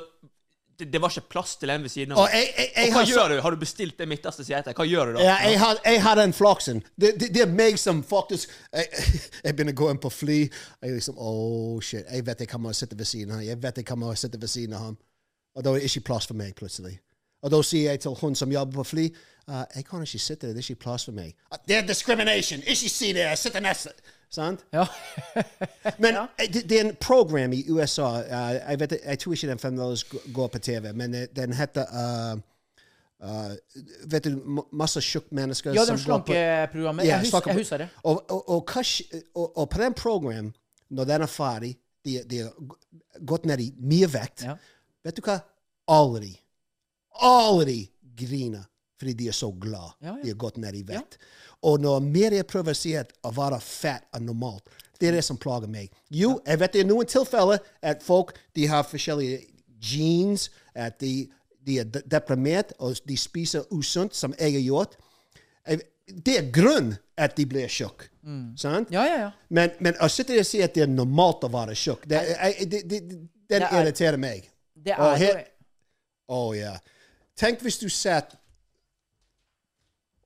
[0.81, 2.23] det, det var ikke plass til en ved siden av.
[2.23, 3.41] Og jeg, jeg, jeg Og hva har gjør du?
[3.45, 4.73] Har du bestilt det midterste setet?
[4.77, 5.25] Hva gjør du da?
[5.27, 6.81] Ja, jeg har, jeg har den flaksen.
[6.95, 8.87] Det, det, det er meg som faktisk Jeg,
[9.45, 10.39] jeg begynner å gå inn på fly.
[10.41, 12.07] Jeg er liksom Oh, shit.
[12.09, 13.47] Jeg vet jeg kommer å sitte ved siden av ham.
[13.47, 14.97] Jeg vet jeg kommer å sitte ved siden av ham.
[15.55, 16.95] Og da er det ikke plass for meg, plutselig.
[17.41, 19.05] Og da sier jeg til hun som jobber på fly
[19.49, 20.55] uh, Jeg kan ikke sitte der.
[20.57, 21.35] Det er ikke plass for meg.
[21.51, 22.65] Uh, det er discrimination!
[22.65, 23.27] Ikke si det!
[23.37, 23.93] sitter neste!
[24.31, 24.63] Sant?
[24.71, 24.85] Ja.
[26.03, 26.27] Men ja.
[26.53, 30.05] det, det er en program i USA uh, jeg, vet, jeg tror ikke den fremdeles
[30.33, 32.39] går på TV, men eh, den heter uh,
[33.27, 33.51] uh,
[34.07, 37.05] Vet du, masse tjukke mennesker Ja, på- slankeprogrammet.
[37.05, 37.89] Yeah, jeg, hus, jeg husker det.
[38.03, 40.53] Og, og, og, og, på den program,
[40.89, 42.53] når den er ferdig, de, de har
[43.27, 44.45] gått ned i mye vekt.
[44.47, 44.55] Ja.
[45.03, 45.41] Vet du hva?
[45.91, 46.33] Alle de,
[47.27, 47.79] alle de
[48.23, 48.67] griner
[49.01, 50.17] fordi de er så glad Ja, ja.
[50.21, 51.17] de har gått ned i vekt.
[51.63, 54.63] Og når media prøver å si at å være fett er normalt,
[55.01, 55.89] det er det som plager meg.
[56.13, 59.39] Jo, jeg vet det er noen tilfeller at folk de har forskjellige
[59.81, 61.27] genes, at de,
[61.65, 64.97] de er de- deprimert, og de spiser usunt, som jeg har gjort.
[66.11, 68.09] Det er grunn at de blir tjukke.
[68.61, 68.89] Sant?
[68.93, 69.29] Ja, ja, ja.
[69.49, 72.19] Men, men å sitte der og si at det er normalt å være tjukk, det,
[72.69, 72.99] det, det,
[73.49, 74.49] det, er- irriterer meg.
[74.75, 75.45] Det er jo he-
[76.29, 76.75] oh, ja.
[77.37, 78.35] Tenk hvis du satt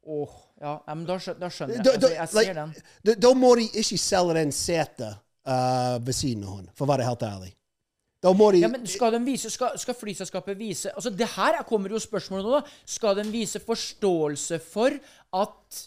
[0.05, 0.33] Åh,
[0.65, 1.83] ja, men da skjønner, jeg.
[1.85, 2.55] da, da, Altså, jeg ser like,
[3.05, 3.19] den.
[3.25, 5.13] da, må de ikke selge den setet
[5.47, 7.51] uh, ved siden av henne, for å være helt ærlig.
[8.25, 11.59] Da må de Ja, men skal, de vise, skal, skal flyselskapet vise altså det Her
[11.69, 12.55] kommer jo spørsmålet nå.
[12.57, 12.77] da.
[12.89, 14.95] Skal de vise forståelse for
[15.43, 15.83] at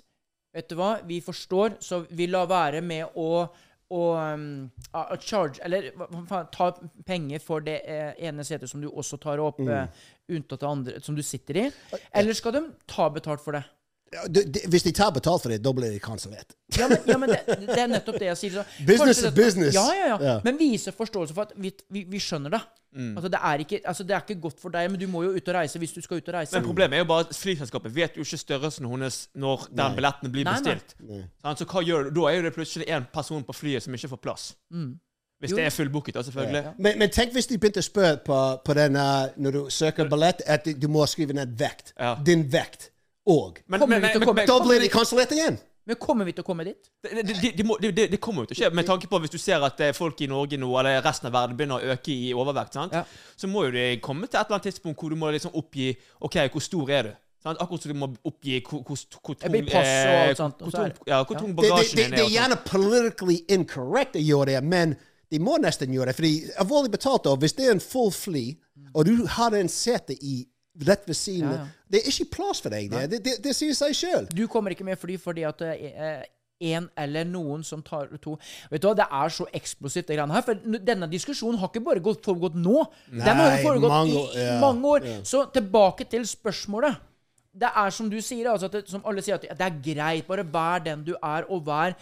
[0.54, 3.48] Vet du hva, vi forstår, så vi lar være med å
[3.88, 5.86] og um, a charge Eller
[6.52, 6.66] ta
[7.08, 9.70] penger for det eh, ene setet som du også tar opp, Mm.
[9.72, 11.62] uh, unntatt det andre som du sitter i.
[12.12, 13.62] Eller skal de ta betalt for det?
[14.28, 16.54] De, de, Hvis de tar betalt for det, da blir de kansellert.
[16.78, 18.50] Ja, men, ja, men det, det er nettopp det jeg sier.
[18.58, 19.74] Så, Business is business.
[19.76, 20.36] Ja, ja, ja, Ja.
[20.44, 22.60] Men vise forståelse for at vi, vi, vi skjønner det.
[22.96, 23.10] Mm.
[23.18, 25.34] Altså, det, er ikke, altså, det er ikke godt for deg, men du må jo
[25.36, 26.56] ut og reise hvis du skal ut og reise.
[26.56, 30.32] Men problemet er jo bare at flyselskapet vet jo ikke størrelsen hennes når den billetten
[30.32, 30.78] blir Nei, nei.
[30.78, 31.60] bestilt.
[31.60, 32.14] Så hva gjør du?
[32.20, 34.46] Da er jo det plutselig en person på flyet som ikke får plass.
[35.38, 35.56] Hvis Jo.
[35.60, 36.62] det er fullbooket, da, selvfølgelig.
[36.82, 40.08] Men, men tenk hvis de begynte å spørre på, på den uh, når du søker
[40.10, 41.92] billett, at du- du må skrive ned vekt.
[42.00, 42.16] Ja.
[42.26, 42.88] Din vekt
[43.28, 43.60] òg.
[43.66, 45.58] Men, Kommer men, vi til å men, komme- men, Da blir de kansellert igjen.
[45.88, 46.90] Men kommer vi til å komme dit?
[47.02, 48.74] det, de, de, de, må, det, det- det kommer jo til å skje.
[48.76, 51.32] Med tanke på hvis du ser at eh, folk i Norge nå, eller resten av
[51.32, 52.92] verden, begynner å øke i overvekt, sant?
[52.92, 53.04] Ja.
[53.36, 55.94] så må jo det komme til et eller annet tidspunkt hvor du må liksom oppgi
[56.20, 57.12] OK, hvor stor er du?
[57.42, 57.60] Sant?
[57.62, 61.96] Akkurat som du må oppgi hvor, hvor, hvor tung bagasjen og og så er det-
[61.96, 62.18] din er.
[62.18, 64.96] er og gjerne politically incorrect å gjøre det, men
[65.30, 66.16] de må nesten gjøre det.
[66.16, 68.44] Fordi alvorlig betalt, da, hvis det er en full fly,
[68.94, 70.46] og du har en sete i
[70.84, 71.66] rett ved siden Ja, ja.
[71.88, 73.06] Det er ikke plass for deg der.
[73.10, 74.26] Det, det, det sier seg sjøl.
[74.34, 76.26] Du kommer ikke med fly fordi at er
[76.58, 78.32] en eller noen som tar to
[78.70, 80.44] Vet du hva, Det er så eksplosivt, det greiene her.
[80.46, 82.82] For denne diskusjonen har ikke bare gått, foregått nå.
[83.12, 85.06] Den har jo foregått mange i, i ja, mange år.
[85.28, 86.98] Så tilbake til spørsmålet.
[87.58, 90.26] Det er som du sier, altså det, som alle sier, at det er greit.
[90.28, 91.96] Bare vær den du er, og vær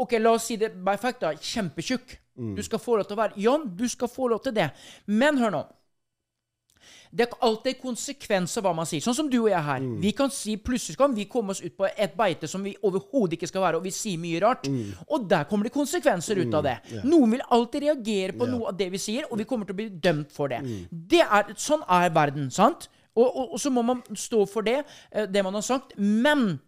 [0.00, 1.34] Ok, la oss si det by fact, da.
[1.36, 2.14] Kjempetjukk.
[2.56, 4.70] Du skal få lov til å være Jan, du skal få lov til det.
[5.04, 5.60] Men hør nå.
[7.10, 9.02] Det er alltid konsekvens av hva man sier.
[9.02, 9.80] Sånn som du og jeg her.
[9.98, 13.34] Vi kan si Plutselig kan vi komme oss ut på et beite som vi overhodet
[13.38, 14.68] ikke skal være, og vi sier mye rart.
[15.08, 16.76] Og der kommer det konsekvenser ut av det.
[17.04, 19.80] Noen vil alltid reagere på noe av det vi sier, og vi kommer til å
[19.82, 20.62] bli dømt for det.
[20.90, 22.88] det er, sånn er verden, sant?
[23.16, 25.96] Og, og, og så må man stå for det, eh, det man har sagt.
[25.98, 26.60] Men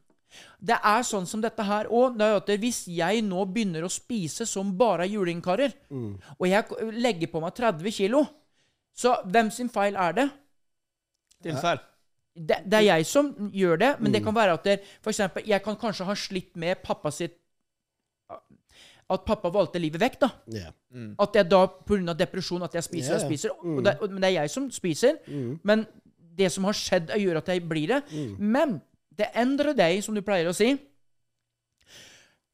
[0.59, 2.19] det er sånn som dette her òg.
[2.59, 5.71] Hvis jeg nå begynner å spise som bare juleingkarer,
[6.39, 6.65] og jeg
[6.99, 8.25] legger på meg 30 kilo,
[8.97, 10.29] så hvem sin feil er det?
[11.45, 11.81] Din feil.
[12.33, 15.45] Det, det er jeg som gjør det, men det kan være at det, for eksempel,
[15.47, 17.39] jeg kan kanskje ha slitt med pappa sitt
[19.13, 20.29] At pappa valgte livet vekk, da.
[20.49, 20.71] Ja.
[21.21, 22.15] At jeg da pga.
[22.17, 23.51] depresjon at jeg spiser og spiser.
[23.61, 25.19] Og det, og, men det er jeg som spiser.
[25.63, 25.85] Men
[26.39, 27.99] det som har skjedd, gjør at jeg blir det.
[28.39, 28.79] Men
[29.19, 30.71] det endrer deg, som du pleier å si.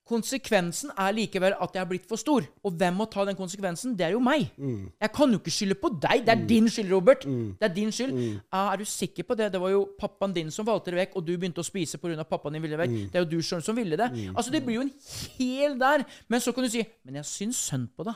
[0.09, 2.47] Konsekvensen er likevel at jeg har blitt for stor.
[2.64, 3.92] Og hvem må ta den konsekvensen?
[3.99, 4.47] Det er jo meg.
[4.57, 6.25] Jeg kan jo ikke skylde på deg.
[6.27, 7.27] Det er din skyld, Robert.
[7.61, 8.14] Det er din skyld.
[8.51, 9.51] Ah, er du sikker på det?
[9.53, 12.25] Det var jo pappaen din som valgte det vekk, og du begynte å spise pga.
[12.25, 13.12] pappaen din ville det vekk.
[13.12, 14.09] Det er jo du sjøl som ville det.
[14.35, 14.94] Altså, det blir jo en
[15.38, 16.05] hel der.
[16.29, 18.14] Men så kan du si Men jeg syns synd på deg.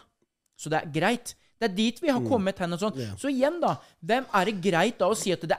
[0.57, 1.35] Så det er greit.
[1.61, 2.72] Det er dit vi har kommet hen.
[2.72, 2.96] og sånn.
[3.18, 3.76] Så igjen, da.
[4.02, 5.59] Hvem er det greit da å si at det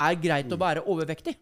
[0.00, 1.34] Er greit å være overvektig.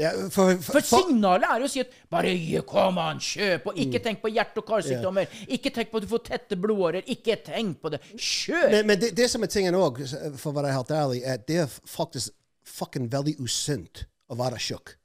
[0.00, 2.32] Ja, for, for, For signalet er jo å si at bare
[2.68, 5.28] kom an, kjøp, og ikke tenk på hjerte- og karsykdommer.
[5.52, 7.04] Ikke tenk på at du får tette blodårer.
[7.12, 8.00] Ikke tenk på det.
[8.16, 8.70] Kjør!
[8.72, 10.00] Men, men det, det som er tingen òg,
[10.40, 12.32] for å være helt ærlig, er at det er faktisk
[12.64, 14.96] fucking veldig usunt å være tjukk.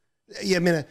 [0.43, 0.88] Jeg mener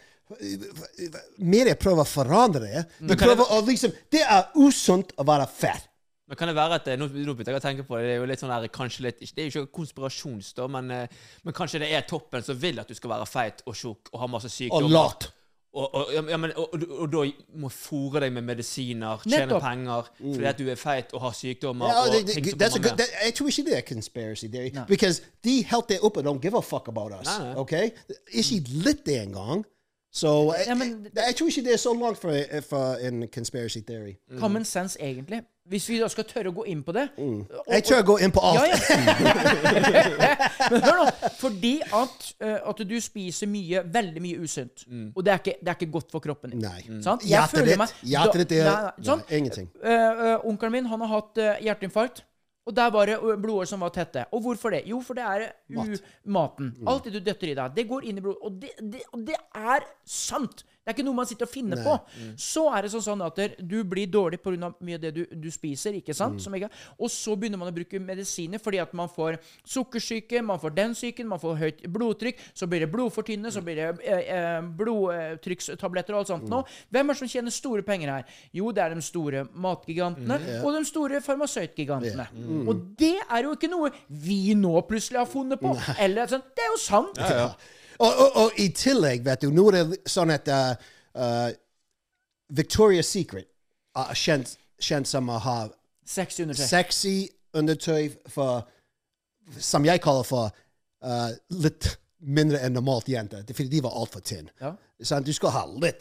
[1.38, 3.12] Mer jeg prøver å forandre det, Mm.
[3.20, 5.86] prøver å liksom Det er usunt å være fett.
[6.26, 8.08] Men kan det være at eh, Nå, nå begynte jeg å tenke på det.
[8.08, 10.90] Det er jo litt sånn der, kanskje litt, Det er jo ikke konspirasjons, da, men,
[10.90, 14.10] eh, men kanskje det er toppen som vil at du skal være feit og tjukk
[14.12, 14.90] og ha masse Og sykdommer.
[14.96, 15.28] lat.
[15.76, 17.22] Og, og, ja, men, og, og, og da
[17.60, 19.60] må fôre deg med medisiner, tjene Nettopp.
[19.60, 21.92] penger fordi at du er feit og har sykdommer.
[22.00, 22.56] Og good,
[22.96, 24.72] that, jeg tror ikke det er conspiracy theory.
[24.88, 27.28] Because de helt der oppe don't give a fuck about us.
[27.28, 27.54] Nei, nei.
[27.60, 27.90] Okay?
[28.32, 29.66] Ikke litt engang.
[30.16, 30.30] Så
[30.66, 32.32] Ja, men- jeg, jeg tror ikke det er så langt fra,
[32.70, 34.14] fra en conspiracy theory.
[34.40, 35.42] Common sense, egentlig.
[35.68, 37.40] Hvis vi da skal tørre å gå inn på det Mm.
[37.50, 38.60] og- Jeg tør å gå inn på alt.
[38.60, 38.76] Ja, ja.
[40.70, 41.06] Men hør nå.
[41.40, 44.84] Fordi at, eh, at du spiser mye, veldig mye usunt.
[45.16, 46.60] Og det er, ikke, det er ikke godt for kroppen din.
[46.64, 46.80] Nei.
[46.88, 47.02] Mm.
[47.26, 49.30] Hjertet ditt- hjertet ditt er- nei, nei, sant?
[49.30, 49.68] nei, ingenting.
[49.82, 52.22] Uh, eh, onkelen min han har hatt uh, hjerteinfarkt.
[52.66, 54.24] Og der var det blodårer som var tette.
[54.34, 54.82] Og hvorfor det?
[54.90, 55.84] Jo, for det er u
[56.24, 56.72] maten.
[56.80, 56.88] Mm.
[56.90, 58.42] Alt det du døtter i deg, det går inn i blodet.
[58.42, 60.66] Og det, det, og det er sant!
[60.86, 61.96] Det er ikke noe man sitter og finner på.
[62.22, 62.34] Mm.
[62.38, 64.68] Så er det sånn, sånn at du blir dårlig pga.
[64.86, 65.92] mye av det du, du spiser.
[65.98, 66.18] ikke Mm.
[66.20, 66.40] sant?
[66.44, 66.68] Som ikke,
[67.00, 70.94] og så begynner man å bruke medisiner fordi at man får sukkersyke, man får den
[70.94, 76.14] syken, man får høyt blodtrykk, så blir det blodfortynnende, så blir det eh, eh, blodtrykkstabletter
[76.14, 76.48] og alt sånt.
[76.48, 76.62] nå.
[76.94, 78.24] Hvem er det som tjener store penger her?
[78.54, 82.28] Jo, det er de store matgigantene og de store farmasøytgigantene.
[82.68, 85.74] Og det er jo ikke noe vi nå plutselig har funnet på.
[85.98, 87.18] Eller sånn, Det er jo sant.
[87.98, 90.74] Og, og, og i tillegg, vet du, nå er det sånn at uh,
[91.16, 91.50] uh,
[92.52, 93.48] Victoria's Secret
[93.96, 95.58] er kjent, kjent som å ha
[96.06, 96.66] Sexy undertøy.
[96.68, 97.16] sexy
[97.56, 98.68] undertøy for
[99.58, 100.50] Som jeg kaller for
[101.06, 103.44] uh, litt mindre enn normalt jenter.
[103.44, 104.50] Er fordi de var altfor tynne.
[104.60, 104.72] Ja.
[105.04, 106.00] Sånn, Du skal ha litt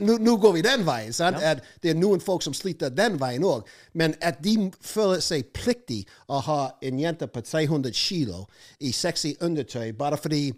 [0.00, 1.12] nå, går vi den veien.
[1.12, 1.52] Ja.
[1.52, 3.68] At det er noen folk som sliter den veien òg.
[3.92, 8.46] Men at de føler seg pliktig å ha en jente på 300 kilo
[8.80, 10.48] i sexy undertøy bare fordi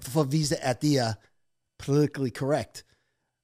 [0.00, 1.14] for å vise at de er
[1.78, 2.84] politically correct.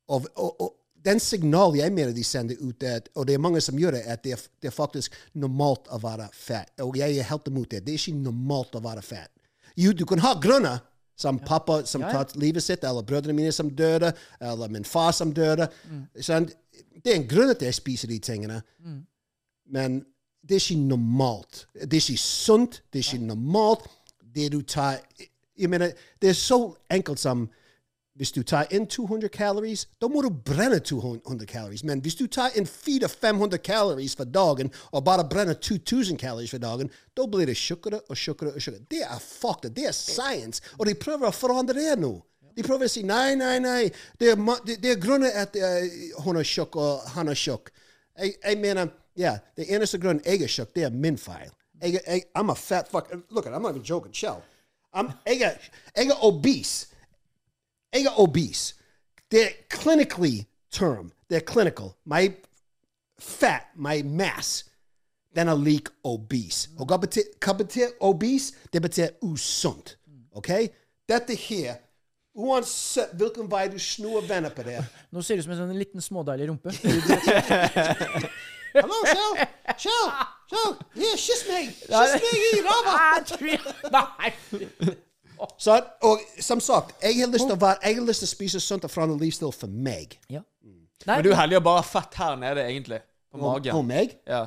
[0.09, 3.61] Og, og, og den signal jeg mener de sender ut, at- og det er mange
[3.65, 6.73] som gjør det, at det er, det er faktisk normalt å være fett.
[6.85, 7.85] Og jeg er helt imot det.
[7.87, 9.31] Det er ikke normalt å være fett.
[9.77, 10.81] Jo, du kan ha grunner,
[11.21, 12.13] Som pappa som Ja, ja.
[12.23, 15.67] tatt livet sitt, eller brødrene mine som døde, eller min far som døde.
[15.91, 16.07] Mm.
[16.17, 16.47] Sånn,
[17.05, 18.63] Det er en grunn at jeg spiser de tingene.
[18.81, 19.03] Mm.
[19.69, 19.99] Men
[20.43, 21.67] det er ikke normalt.
[21.75, 22.81] Det er ikke sunt.
[22.91, 23.85] Det er ikke normalt.
[24.35, 24.97] Det du tar
[25.61, 25.93] Jeg mener,
[26.23, 27.49] det er så enkelt som
[28.21, 31.85] hvis du tar inn 200 calories, da må du brenne 200 calories.
[31.85, 36.61] Men hvis du tar inn 400-500 calories for dagen, og bare brenner 2000 calories for
[36.61, 38.85] dagen, da blir det tjukkere og tjukkere og tjukkere.
[38.91, 39.71] Det er fakta.
[39.73, 40.61] Det er science.
[40.79, 42.13] Og de prøver å forandre det nå.
[42.57, 43.89] De prøver å si nei, nei, nei.
[44.21, 47.73] Det er, det, er grunnen at uh, hun er tjukk og han er tjukk.
[48.19, 51.55] Jeg, jeg ja, det eneste grunnen jeg er tjukk, det er min feil.
[52.37, 53.09] I'm a fat fuck.
[53.31, 54.13] Look, at I'm not even joking.
[54.13, 54.43] Chill.
[54.97, 55.51] I'm, jeg, er,
[55.97, 56.87] jeg er obese.
[57.93, 58.75] Jeg er obese.
[59.31, 61.13] Det er clinically term.
[61.31, 61.89] Det er clinical.
[62.05, 62.35] My
[63.19, 64.71] fat, my mass,
[65.37, 66.71] den er lik obese.
[66.79, 68.55] Og hva betyr, hva betyr obese?
[68.73, 69.99] Det betyr usunt.
[70.33, 70.49] Ok?
[71.09, 71.75] Dette her,
[72.35, 74.79] uansett hvilken vei du snur og vender på det
[75.13, 76.75] Nå ser du ut som en sånn liten smådeilig rumpe.
[78.75, 79.41] Hallo, Kjell!
[79.75, 80.13] Kjell!
[80.51, 80.73] Kjell!
[80.99, 81.71] Yeah, kyss meg!
[81.87, 84.11] Kyss meg i ræva!
[85.57, 88.33] Så, og som sagt, jeg har lyst til å, være, jeg har lyst til å
[88.35, 90.19] spise sunt og forandre livsstil for meg.
[90.29, 90.43] Ja.
[91.07, 92.99] Nei, Men du er heldig å bare ha fett her nede, egentlig.
[93.33, 93.73] På magen.
[93.73, 94.19] På meg?
[94.29, 94.43] Ja.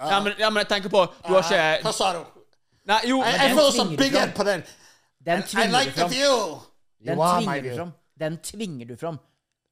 [0.00, 1.44] Ja, men, ja, men jeg tenker på Du har
[1.84, 2.22] Hva sa du?
[2.88, 4.30] Nei, jo Jeg, jeg føler som tvinger Big fram.
[4.38, 4.62] På den.
[5.26, 6.38] den I tvinger like du the view.
[7.04, 7.92] Den You are my tvinger du fram.
[8.22, 9.18] Den tvinger du fram.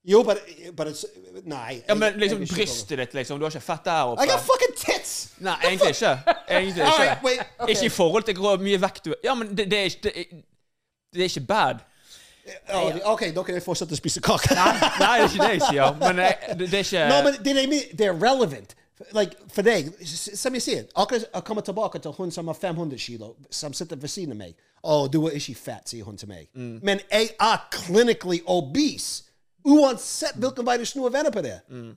[0.05, 0.39] Jo, but,
[0.77, 1.05] but it's,
[1.45, 1.83] nei.
[1.89, 3.39] Ja, men liksom brystet ditt, liksom.
[3.39, 4.25] Du har ikke fett der oppe.
[4.25, 5.31] I got fucking tits!
[5.39, 6.13] Nei, egentlig ikke.
[6.49, 7.03] Egentlig ikke.
[7.03, 7.75] right, wait, okay.
[7.75, 10.15] Ikke i forhold til hvor mye vekt du Ja, men det, det, er, ikke, det,
[11.15, 11.85] det er ikke bad.
[12.73, 14.55] Oh, OK, jeg fortsette å spise kake.
[14.57, 15.97] Nei, det er ikke det jeg sier.
[16.01, 16.31] Men det,
[16.63, 18.75] det er ikke No, men det er det er relevant.
[19.15, 19.93] Like, for deg,
[20.35, 23.97] som jeg sier, akkurat jeg kommer tilbake til hun som har 500 kilo, som sitter
[23.97, 24.57] ved siden av meg.
[24.83, 26.49] Å, du er ikke fett, sier hun til meg.
[26.55, 26.79] Mm.
[26.83, 29.28] Men jeg er clinically obese.
[29.65, 31.57] Uansett hvilken vei du snur og vender på det.
[31.69, 31.97] Mm.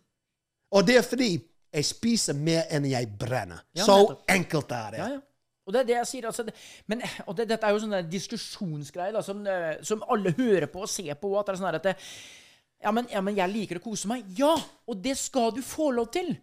[0.72, 1.32] Og det er fordi
[1.72, 3.62] jeg spiser mer enn jeg brenner.
[3.78, 4.24] Ja, Så nettopp.
[4.34, 4.98] enkelt er det.
[5.04, 5.22] Ja, ja.
[5.68, 6.26] Og det er det jeg sier.
[6.28, 6.54] Altså, det,
[6.90, 10.66] men, og det, dette er jo sånn der diskusjonsgreie da, som, eh, som alle hører
[10.72, 11.32] på og ser på.
[11.40, 11.94] At det er sånn at det,
[12.82, 14.26] ja, men, ja, men jeg liker å kose meg.
[14.36, 14.56] Ja!
[14.90, 16.34] Og det skal du få lov til.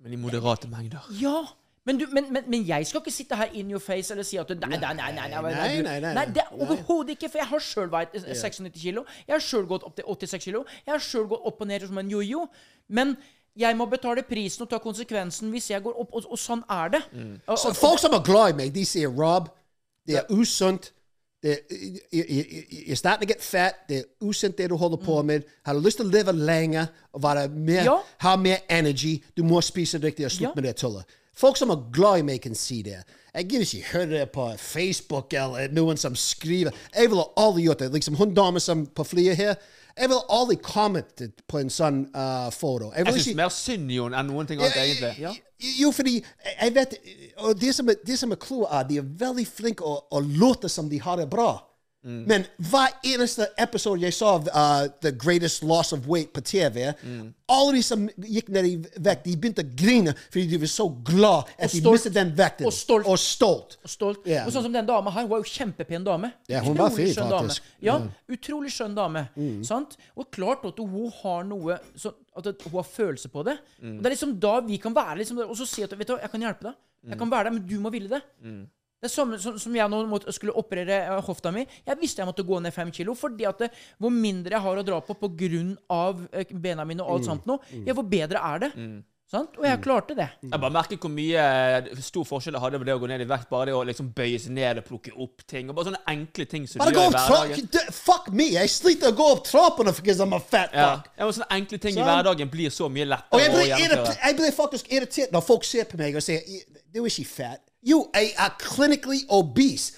[0.00, 1.04] Men i moderate mengder.
[1.20, 1.42] Ja!
[1.86, 4.38] Men, du, men, men, men jeg skal ikke sitte her in your face eller si
[4.40, 7.28] at du, nei, nei, nei, nei, nei, Nei, nei, nei, nei, det er Overhodet ikke.
[7.28, 9.04] For jeg har sjøl veid eh, 96 kilo.
[9.26, 10.64] Jeg har sjøl gått opp til 86 kilo.
[10.86, 12.46] Jeg har sjøl gått opp og ned som en jojo.
[12.88, 13.16] Men
[13.56, 16.88] jeg må betale prisen og ta konsekvensen hvis jeg går opp, og, og sånn er
[16.96, 17.02] det.
[17.46, 19.52] Og, Så folk som er glad i meg, de sier Rob,
[20.08, 20.90] det er usunt.
[21.44, 22.24] Det, er
[22.88, 23.82] you're starting to get fat.
[23.88, 25.44] Det er usunt det du holder på med.
[25.68, 27.98] Har du lyst til å leve lenger og være mer, Ja.
[28.24, 30.54] ha mer energy, du må spise riktig og slutte Ja.
[30.54, 31.04] med det tullet.
[31.36, 33.00] Folk som er glad i meg, kan si det.
[33.34, 36.70] Jeg gidder ikke høre det på Facebook eller noen som skriver.
[36.94, 37.92] Jeg ville aldri gjort det.
[37.92, 39.56] Liksom hun dama som på flyet her,
[39.98, 42.92] jeg ville aldri kommentet på en sånn uh, foto.
[42.94, 45.18] Jeg Jeg syns ikke- mer synd i henne enn noen ting annet, egentlig.
[45.22, 45.34] Ja.
[45.80, 46.94] jo, fordi jeg- jeg vet
[47.38, 50.20] Og det som er, det som er clouet, er de er veldig flinke å, å
[50.20, 51.62] låte som de har det bra.
[52.04, 56.90] Men hver eneste episode jeg så av uh, The Greatest Loss of Weight på TV,
[57.48, 60.86] alle de som gikk ned i vekt, de begynte å grine fordi de var så
[61.06, 62.68] glad at de mistet den vekten.
[62.68, 63.08] Og stolt.
[63.08, 63.78] Og stolt.
[63.82, 64.28] og stolt.
[64.28, 64.46] Yeah.
[64.48, 66.32] Og sånn som den dama hun var jo kjempepen dame.
[66.50, 67.30] Ja, hun var fin, faktisk.
[67.32, 67.58] dame.
[67.84, 67.98] Ja,
[68.36, 69.26] utrolig skjønn dame.
[69.64, 69.96] Sant?
[70.16, 73.54] Og klart at hun har noe så, At hun har følelse på det.
[73.80, 76.08] Og det er liksom da vi kan være liksom der, Og så si at vet
[76.08, 76.80] du, jeg kan hjelpe deg.
[77.04, 78.22] Jeg kan være der, men du må ville det.
[79.04, 81.66] Det er samme som, som jeg nå måtte, skulle operere eh, hofta mi.
[81.84, 83.12] Jeg visste jeg måtte gå ned fem kilo.
[83.14, 85.64] fordi at det, hvor mindre jeg har å dra på pga.
[86.32, 88.70] Eh, bena mine og alt sånt nå, ja, hvor bedre er det.
[89.34, 89.56] Sant?
[89.58, 90.26] Og jeg klarte det.
[90.44, 93.24] Jeg bare merker hvor mye eh, stor forskjell det hadde på det å gå ned
[93.24, 93.48] i vekt.
[93.50, 95.68] Bare det å liksom bøye seg ned og plukke opp ting.
[95.68, 97.92] Og bare sånne enkle ting som Bare du gjør i hverdagen.
[97.96, 98.46] Fuck me!
[98.54, 100.88] Jeg sliter å gå opp trappene fordi jeg er fat Ja.
[100.94, 101.08] fuck.
[101.18, 102.08] ja, sånne enkle ting i Sant?
[102.12, 104.18] hverdagen blir så mye Og lettere jeg å blir, gjennomføre.
[104.22, 106.44] jeg blir faktisk irritert når folk ser på meg og sier
[106.94, 107.64] Du er ikke fat.
[107.86, 109.92] Jeg er clinically obese.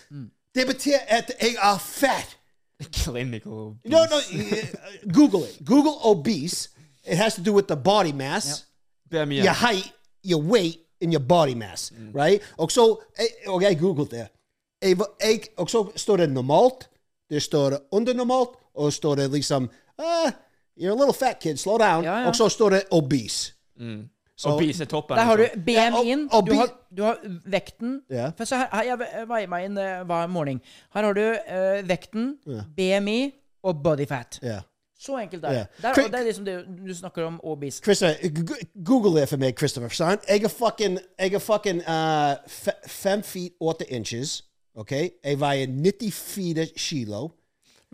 [0.54, 2.36] Det betyr at jeg er fat.
[2.92, 5.66] Clinical No, no, uh, Google it.
[5.66, 6.68] Google obese.
[7.06, 8.66] It has to do with the body mass,
[9.14, 9.34] BMI.
[9.44, 9.92] your height,
[10.24, 12.42] your weight, and your body mass, right?
[12.58, 14.28] Og så, jeg- og jeg googlet det.
[14.82, 16.88] Jeg, var- jeg, og så står det normalt,
[17.30, 20.32] det står det undernormalt, og står det liksom ah,
[20.80, 22.04] You're a little fat kid, slow down.
[22.04, 22.32] Ja, ja.
[22.32, 23.52] Så står det obese.
[23.78, 24.08] Så-
[24.44, 25.16] Obese er toppen.
[25.16, 25.62] Der har du liksom.
[25.64, 26.28] BMI-en.
[26.32, 28.00] og- og Du, har, du har vekten.
[28.12, 28.32] yeah.
[28.36, 30.60] For så her, her Jeg veier meg inn eh, hver morgen.
[30.94, 32.36] Her har du uh, vekten,
[32.76, 33.32] BMI
[33.62, 34.38] og body fat.
[34.42, 34.58] Ja.
[35.00, 35.58] Så enkelt er det.
[35.58, 35.66] er.
[35.82, 37.82] Der, og det er liksom det du snakker om obese.
[37.82, 39.88] G- Google det for meg, Christopher.
[39.88, 40.20] Sant?
[40.28, 42.34] Jeg er fucking, jeg er fucking uh,
[42.88, 44.44] fem feet åtte inches.
[44.76, 44.92] Ok?
[45.24, 47.28] Jeg veier 94 kilo.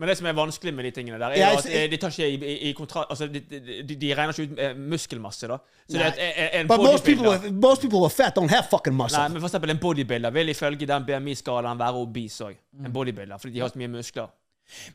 [0.03, 2.11] Men det som er vanskelig med de tingene der, er Ja, at eh, de tar
[2.11, 3.05] ikke i, i, i kontra...
[3.09, 5.57] Altså, de, de, de regner ikke ut eh, muskelmasse, da.
[5.87, 8.67] Så det er, er, en But most people, with, most people with fat don't have
[8.69, 9.21] fucking muscle.
[9.21, 12.59] Nei, men for eksempel en bodybuilder vil ifølge den BMI-skalaen være obese òg.
[12.83, 14.27] En bodybuilder, fordi de har så mye muskler.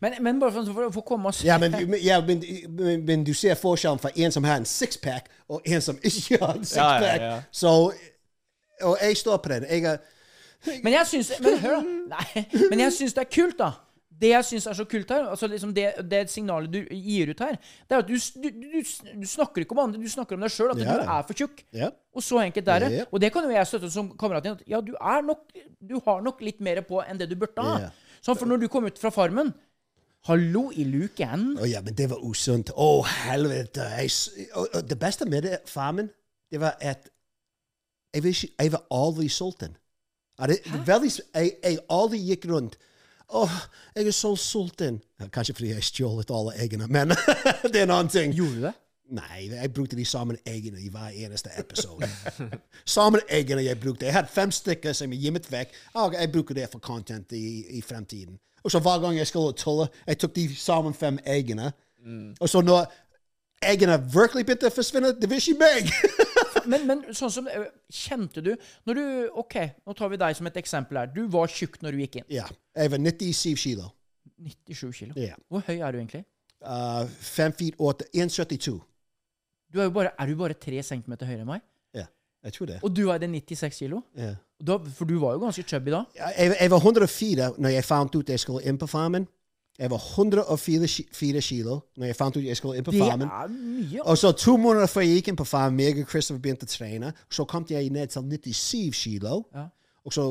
[0.00, 3.24] Men, men bare for, for, for å komme oss Ja, men, ja, men, men, men
[3.24, 6.64] du ser forskjellen fra en som har en sixpack, og en som ikke har en
[6.64, 7.08] sixpack.
[7.08, 7.42] ja, ja.
[7.52, 7.74] Så
[8.84, 9.64] Og jeg står på den.
[9.72, 9.98] Jeg er
[10.84, 12.16] Men jeg syns Men hør, da.
[12.16, 13.72] Nei, men jeg syns det er kult, da.
[14.18, 17.42] Det jeg syns er så kult her, altså liksom det, det signalet du gir ut
[17.44, 17.54] her,
[17.86, 18.80] det er at du, du, du,
[19.22, 20.72] du snakker ikke om andre, du snakker om deg sjøl.
[20.74, 20.98] At yeah.
[20.98, 21.62] du er for tjukk.
[21.76, 21.94] Yeah.
[22.18, 22.90] Og så enkelt er det.
[22.96, 23.12] Yeah.
[23.12, 24.58] Og det kan jo jeg støtte som kamerat din.
[24.58, 25.46] At ja, du er nok
[25.78, 27.90] Du har nok litt mer på enn det du burde ha.
[28.18, 29.54] Sånn, for når du kom ut fra Farmen
[30.26, 31.52] Hallo i luken.
[31.62, 32.72] Å ja, men det var usunt.
[32.74, 33.86] Å, helvete.
[34.00, 36.10] Jeg, og, og det beste med det, farmen,
[36.50, 37.06] det var at
[38.12, 39.76] jeg, var aldri sulten.
[40.42, 42.76] Jeg aldri gikk rundt.
[43.28, 43.50] Åh,
[43.96, 45.00] jeg er så sulten.
[45.32, 47.08] Kanskje fordi jeg stjal alle eggene, men
[47.72, 48.34] det er en annen ting.
[48.34, 48.74] Gjorde du det?
[49.08, 52.08] Nei, jeg brukte de samme eggene i hver eneste episode.
[52.96, 54.06] samme eggene jeg brukte.
[54.06, 55.76] Jeg hadde fem stykker som jeg gjemmet vekk.
[55.94, 58.38] Og jeg bruker det for content i, i fremtiden.
[58.64, 61.72] Og så hver gang jeg skulle tulle, jeg tok de samme fem eggene.
[62.40, 62.84] Og så når
[63.62, 65.92] eggene virkelig begynte å forsvinne, det var ikke meg!
[66.68, 68.50] Men, men sånn som øh, Kjente du
[68.88, 69.04] Når du
[69.40, 69.56] OK,
[69.86, 71.12] nå tar vi deg som et eksempel her.
[71.12, 72.28] Du var tjukk når du gikk inn.
[72.32, 73.88] ja, jeg var 97 kilo.
[74.38, 75.16] 97 kilo.
[75.18, 75.38] Ja.
[75.48, 76.24] Hvor høy er du egentlig?
[76.58, 78.76] Uh, fem feet åtte, 1,72.
[79.68, 81.64] Du er, jo bare, er du bare 3 cm høyere enn meg?
[81.94, 82.06] Ja,
[82.46, 82.78] jeg tror det.
[82.86, 84.02] Og du veide 96 kilo?
[84.18, 84.34] Ja.
[84.58, 86.04] Da, for du var jo ganske chubby da.
[86.18, 89.28] Jeg, jeg var 104 når jeg fant ut jeg skulle inn på farmen.
[89.78, 93.28] Jeg var 104 kilo når jeg fant ut jeg skulle inn på Det farmen.
[94.02, 96.72] Og så to måneder før jeg gikk inn på farmen, meg og Christopher begynte å
[96.72, 97.12] trene.
[97.30, 99.44] Så kom jeg ned til 97 kilo.
[99.54, 99.68] Ja.
[100.08, 100.24] Og så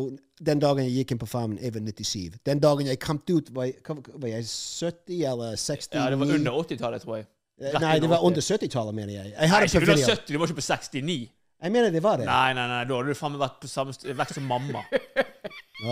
[0.44, 2.42] den dagen jeg gikk inn på farmen, jeg var 97.
[2.46, 5.96] Den dagen jeg kom ut, var jeg, var jeg 70 eller 69?
[5.96, 7.28] Ja, det var under 80-tallet, tror jeg.
[7.62, 9.32] Rett Nei, det var under 70-tallet, mener jeg.
[9.32, 11.18] Jeg Nei, hadde ikke på du var 70, du var ikke på 69.
[11.58, 12.28] Jeg mener det var det.
[12.28, 14.84] Nei, nei, nei, da hadde du faen meg vært på samme vekk som mamma.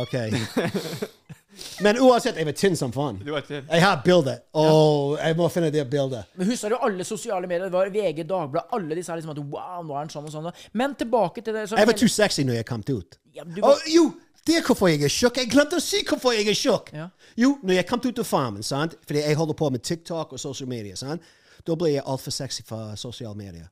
[0.01, 0.16] Ok.
[1.84, 3.22] Men uansett, jeg var tynn som faen.
[3.26, 4.36] Jeg har bilde.
[4.60, 6.28] Og jeg må finne det bildet.
[6.36, 7.70] Men husker du alle sosiale medier?
[7.70, 10.36] Det var VG, Dagbladet, alle disse her liksom at wow, nå er han sånn og
[10.36, 10.51] sånn.
[10.74, 13.18] Men tilbake til det Jeg var too sexy når jeg kom ut.
[13.36, 14.10] Ja, var- jo,
[14.45, 15.38] det er hvorfor jeg er tjukk.
[15.41, 16.91] Jeg glemte å si hvorfor jeg er tjukk.
[16.93, 17.10] Ja.
[17.36, 18.95] Jo, når jeg kom ut av farmen, sant?
[19.08, 21.22] fordi jeg holder på med TikTok og sosiale medier, sant?
[21.66, 23.70] da ble jeg altfor sexy for sosiale medier.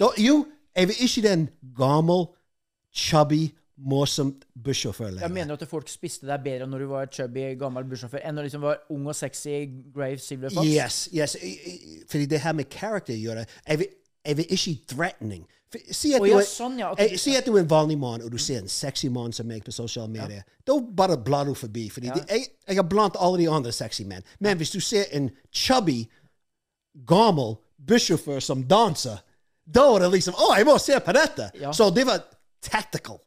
[0.00, 2.26] Da, jo, jeg var ikke den gammel,
[2.94, 7.84] chubby, morsomt bussjåfør Jeg mener at folk spiste deg bedre når du var chubby, gammel
[7.88, 9.58] bussjåfør, enn når du liksom var ung og sexy
[9.94, 10.66] Grave Silver Fox?
[10.66, 11.36] Yes, yes.
[12.08, 13.46] Fordi det her med karakter gjør det.
[13.68, 13.92] Jeg vil,
[14.26, 15.44] jeg vil ikke threatening.
[15.90, 17.98] Si at, du ja, er, sånn, ja, at eh, si at du er en vanlig
[18.00, 20.46] mann, og du ser en sexy mann som meg på sosiale medier.
[20.64, 21.88] Da bare blar du forbi.
[21.92, 24.24] Fordi det, jeg, jeg er blant alle de andre sexy menn.
[24.40, 26.04] Men hvis du ser en chubby,
[27.06, 29.20] gammel bussjåfør som danser,
[29.66, 31.50] da er det liksom Å, jeg må se på dette!
[31.60, 31.74] Ja.
[31.74, 32.22] Så det var
[32.62, 33.18] tactical.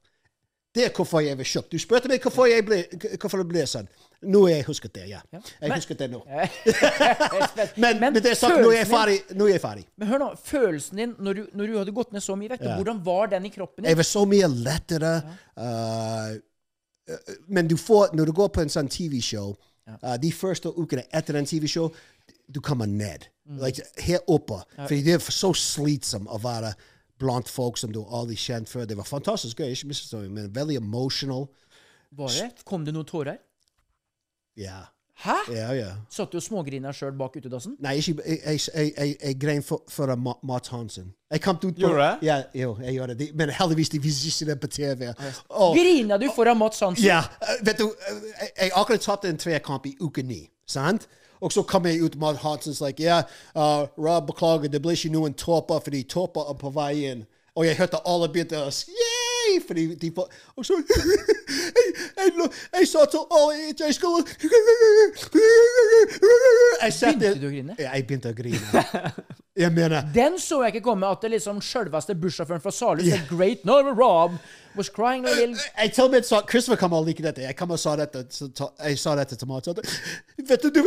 [0.75, 1.71] Det er hvorfor jeg var kjøpt.
[1.71, 2.83] Du spurte meg hvorfor, jeg ble,
[3.17, 3.87] hvorfor det ble sånn.
[4.29, 5.21] Nå har jeg husket det, ja.
[5.31, 6.19] Jeg Men- husket det nå.
[6.29, 9.15] men, Men, men det er sagt, nå er jeg ferdig.
[9.39, 9.85] Nå er jeg ferdig.
[9.97, 12.67] Men hør nå, følelsen din når du, når du hadde gått ned så mye vekt,
[12.67, 12.75] Ja.
[12.77, 13.89] hvordan var den i kroppen din?
[13.89, 15.13] Jeg var så mye lettere.
[15.57, 15.65] Ja.
[15.65, 16.37] uh,
[17.47, 19.55] men du får, når du går på en sånn TV-show,
[19.89, 21.89] uh, de første ukene etter en TV-show,
[22.49, 23.25] du kommer ned.
[23.49, 23.57] Mm.
[23.63, 24.61] Like, her oppe.
[24.77, 26.75] Fordi det er så slitsomt å være
[27.19, 28.85] blant folk som du aldri kjent før.
[28.89, 31.47] Det var fantastisk gøy, ikke misforstå meg, men veldig emotional.
[32.17, 32.63] Var det?
[32.65, 33.37] Kom det noen tårer?
[34.57, 34.85] Ja.
[35.19, 35.33] Hæ?
[35.51, 35.87] Ja, ja.
[36.09, 37.73] Satt du og smågrina sjøl bak utedassen?
[37.83, 41.09] Nei, ikke, jeg, jeg, jeg, jeg, grein for, for Ma- Mats Hansen.
[41.31, 42.27] Jeg kom ut på Gjorde du det?
[42.29, 43.27] Ja, jo, jeg gjorde det.
[43.35, 45.09] Men heldigvis de viser ikke det på TV.
[45.49, 47.03] Og- Grina du foran Mats Hansen?
[47.05, 51.09] Ja, eh, vet du, eh, jeg, jeg akkurat tapte en trekamp i uke ni, sant?
[51.41, 53.21] Og så kom jeg ut med Hansens like, ja,
[53.55, 57.27] uh, Rob, beklager, det ble ikke noen tåper, fordi tåper er på vei inn.
[57.55, 60.77] Og jeg hørte alle begynte å yay, fordi de får, og så,
[62.77, 64.23] jeg, sa til alle at jeg skulle,
[66.79, 67.75] jeg Begynte du å grine?
[67.79, 68.83] Ja, jeg begynte å grine.
[69.59, 73.35] Jeg mener, Den så jeg ikke komme, at det liksom sjølveste bussjåføren fra Salhus, the
[73.35, 74.37] great Norman Rob,
[74.75, 77.43] was crying a little jeg til og med sa Christopher kommer og liker dette.
[77.43, 79.67] Jeg kommer og sa dette, så jeg sa dette til Mats.
[80.47, 80.83] Vet du, du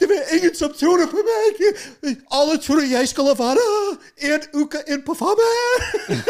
[0.00, 1.62] det var ingen som trodde på meg.
[2.30, 3.66] Alle trodde jeg skulle være
[4.32, 5.76] en uke inn på farmen.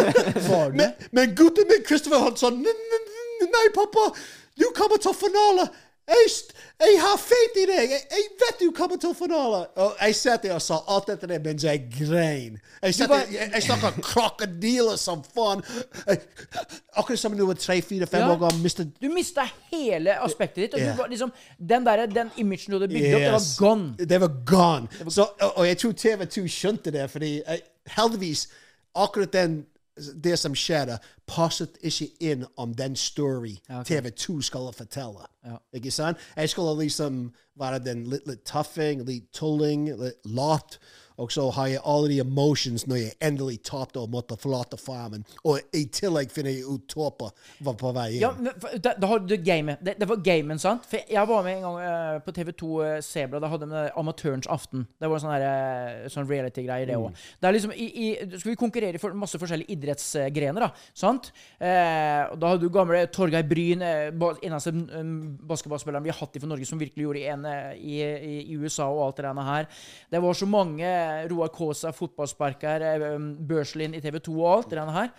[0.79, 3.09] Men, men gutten min, Christopher, han sa "N- n-
[3.43, 4.11] n- nei, pappa,
[4.59, 5.69] du kommer til finale.
[6.09, 6.31] Jeg,
[6.81, 7.93] jeg har feit i deg!
[7.95, 9.61] Jeg, jeg vet du kommer til finale!
[9.79, 12.57] Og jeg satt der og sa alt dette der mens jeg grein.
[12.83, 15.63] Jeg, satt var- jeg, jeg snakka krokodiller som faen.
[16.99, 18.33] Akkurat som du var tre, fire, fem Ja.
[18.35, 18.63] år gammel.
[18.67, 18.91] Mistet...
[19.03, 20.75] Du mista hele aspektet ditt.
[20.75, 20.99] Og yeah.
[20.99, 24.09] var liksom, den, der, den imagen du hadde bygd opp, det var gone.
[24.15, 25.11] Det var gone.
[25.11, 27.63] Så, og, og jeg tror TV2 skjønte det, fordi jeg,
[27.97, 28.49] heldigvis
[28.95, 29.63] akkurat den
[29.97, 35.27] det som skjedde, passet ikke inn om den story TV2 skulle fortelle.
[35.75, 36.21] Ikke sant?
[36.37, 37.27] Jeg skulle liksom
[37.61, 40.79] være den litt, litt tøffing, litt tulling, litt lat.
[41.21, 45.27] Og så har jeg alle de emotions når jeg endelig tapte og måtte forlate farmen.
[45.45, 47.31] Og i tillegg finner jeg ut Torpa
[47.65, 48.23] var på vei inn.
[48.25, 48.53] Ja, men
[48.83, 49.83] da, da hadde du gamet.
[49.85, 50.87] Det, det var gamen, sant?
[50.89, 53.43] For jeg var med en gang uh, på TV2 uh, Sebra.
[53.43, 54.87] Da hadde de Amatørens aften.
[55.01, 57.11] Det var en sånn, eh, sånn reality-greie, det òg.
[57.13, 57.49] Mm.
[57.55, 60.71] liksom i, Skulle vi konkurrere i for masse forskjellige idrettsgrener, da.
[60.97, 61.31] Sant?
[61.61, 64.11] Uh, da hadde du gamle Torgeir Bryn, eh,
[64.43, 67.97] eneste um, basketballspilleren vi har hatt i for Norge, som virkelig gjorde en eh, i,
[68.03, 69.69] i, i USA og alt det der her.
[70.13, 70.93] Det var så mange.
[71.31, 73.17] Roar Kaasa, fotballsparker, eh,
[73.49, 75.11] Børslin i TV2 og alt det her.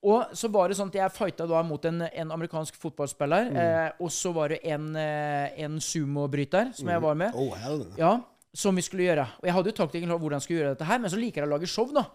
[0.00, 3.50] Og så var det sånn at jeg fighta da mot en, en amerikansk fotballspiller.
[3.52, 7.36] Eh, og så var det en, eh, en sumobryter som jeg var med.
[7.36, 7.84] Oh, hell.
[8.00, 8.14] Ja,
[8.56, 9.26] som vi skulle gjøre.
[9.42, 11.42] Og jeg hadde jo taktikken på hvordan jeg skulle gjøre dette her, men så liker
[11.42, 12.06] jeg å lage show, da.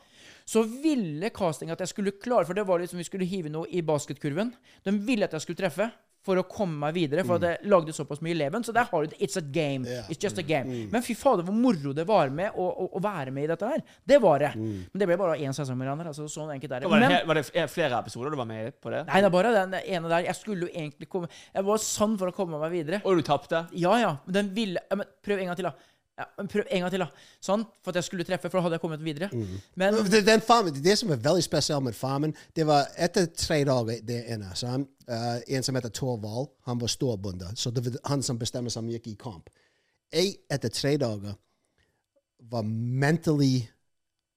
[0.49, 3.69] Så ville castinga at jeg skulle klare, for det var liksom vi skulle hive noe
[3.69, 4.51] i basketkurven.
[4.85, 5.89] De ville at jeg skulle treffe
[6.25, 8.63] for å komme meg videre, for at jeg lagde såpass mye leven.
[8.65, 9.19] Så der har du det.
[9.21, 9.85] It's a game.
[10.09, 10.87] It's just a game.
[10.91, 13.69] Men fy fader, hvor moro det var med å, å, å være med i dette
[13.69, 13.83] her.
[14.05, 14.51] Det var det.
[14.57, 16.09] Men det ble bare én sesong med hverandre.
[16.13, 16.89] Altså, sånn enkelt er det.
[16.91, 19.05] Var det, Men- var det flere episoder du var med på det?
[19.07, 20.25] Nei, det er bare den ene der.
[20.31, 23.01] Jeg skulle jo egentlig komme Jeg var sann for å komme meg videre.
[23.05, 23.67] Og du tapte?
[23.77, 24.15] Ja, ja.
[24.25, 25.73] Men den ville men Prøv en gang til, da.
[26.15, 27.07] Ja, men prøv en gang til, da.
[27.43, 29.27] Sånn, for at jeg skulle treffe, for da hadde jeg kommet videre.
[29.75, 33.57] Men Det, den farmen, det som er veldig spesielt med farmen, det var etter tre
[33.67, 34.87] dager der inne sant?
[35.09, 37.51] Uh, En som heter Torvald, han var storbonde.
[37.59, 39.49] Så det var han som bestemmer han gikk i kamp.
[40.13, 41.35] Jeg, etter tre dager,
[42.49, 43.65] var mentally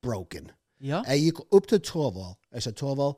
[0.03, 0.51] broken.
[0.81, 1.03] Ja.
[1.07, 2.37] Jeg gikk opp til Torvald.
[2.53, 3.14] Jeg sa, Torvald,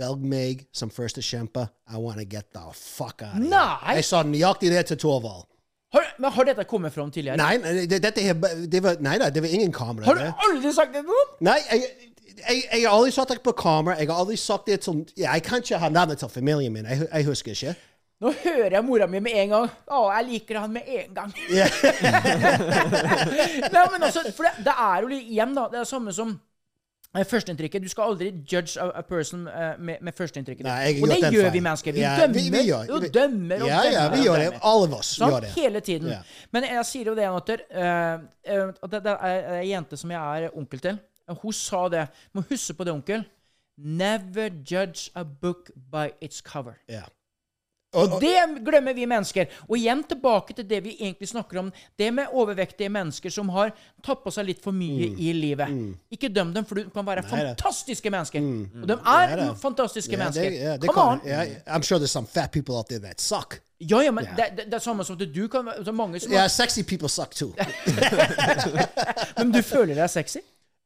[0.00, 1.68] velg meg som første kjemper.
[1.92, 3.48] I want to get the fuck out of here.
[3.50, 3.96] Nei!
[4.00, 5.49] Jeg sa nøyaktig det til Torvald.
[5.94, 7.34] Har, men har dette kommet fram tidligere?
[7.40, 8.36] Nei, nei, det, dette her,
[8.70, 11.32] det var, nei da, det var ingen kamera Har du aldri sagt det til noen?
[11.48, 13.96] Nei, jeg, jeg, jeg har aldri sagt det på kamera.
[13.98, 16.86] Jeg har aldri sagt det til ja, Jeg kan ikke ha navnet til familien min.
[16.86, 17.74] Jeg, jeg husker ikke.
[18.20, 19.66] Nå hører jeg mora mi med en gang.
[19.88, 21.30] Å, jeg liker han med en gang.
[23.74, 25.64] Nei, men altså, for det, det er jo igjen, da.
[25.72, 26.34] Det er samme som
[27.14, 27.82] Førsteinntrykket.
[27.82, 30.66] Du skal aldri judge a, person eh, med, med førsteinntrykket.
[30.66, 31.52] Og det gjør feil.
[31.56, 31.92] vi mennesker.
[31.96, 33.92] Vi Ja, dømmer vi- vi gjør- og dømmer og Ja, dømmer.
[33.96, 34.60] ja, vi gjør det.
[34.62, 35.30] Alle av oss sånn?
[35.32, 35.50] gjør det.
[35.56, 36.08] Hele tiden.
[36.08, 36.20] Ja.
[36.52, 40.44] Men jeg sier jo det, Atter, uh, at det, det er ei jente som jeg
[40.44, 40.98] er onkel til.
[41.42, 42.08] Hun sa det.
[42.34, 43.24] Må huske på det, onkel.
[43.78, 46.76] Never judge a book by its cover.
[46.88, 47.02] Ja.
[47.92, 49.48] Og, Det glemmer vi mennesker.
[49.66, 51.72] Og igjen tilbake til det vi egentlig snakker om.
[51.98, 53.72] Det med overvektige mennesker som har
[54.04, 55.72] tatt på seg litt for mye i livet.
[56.14, 57.30] Ikke døm dem, for du kan være Mm.
[57.30, 58.44] Nei fantastiske mennesker.
[58.82, 60.50] Og de er Nei, fantastiske yeah, mennesker.
[60.50, 61.20] They, yeah, det Come on!
[61.26, 63.60] Yeah, I'm sure there's some fat people out there that suck.
[63.80, 66.20] Ja, ja, men Det, det, det er samme som det du kan være så mange
[66.20, 67.52] som Yeah, sexy people suck too.
[69.38, 70.38] Men du føler deg sexy?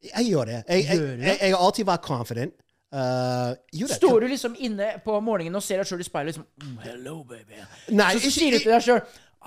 [0.05, 0.65] Jeg gjør det.
[0.69, 1.27] Jeg, jeg, Gjør du det?
[1.27, 2.55] jeg, jeg har alltid vært confident.
[2.95, 3.97] Uh, jo, det.
[3.97, 7.17] Står du liksom inne på morgenen og ser deg sjøl i speilet liksom mm, Hello,
[7.27, 7.59] baby.
[7.91, 9.01] Nei, så sier du til deg sjøl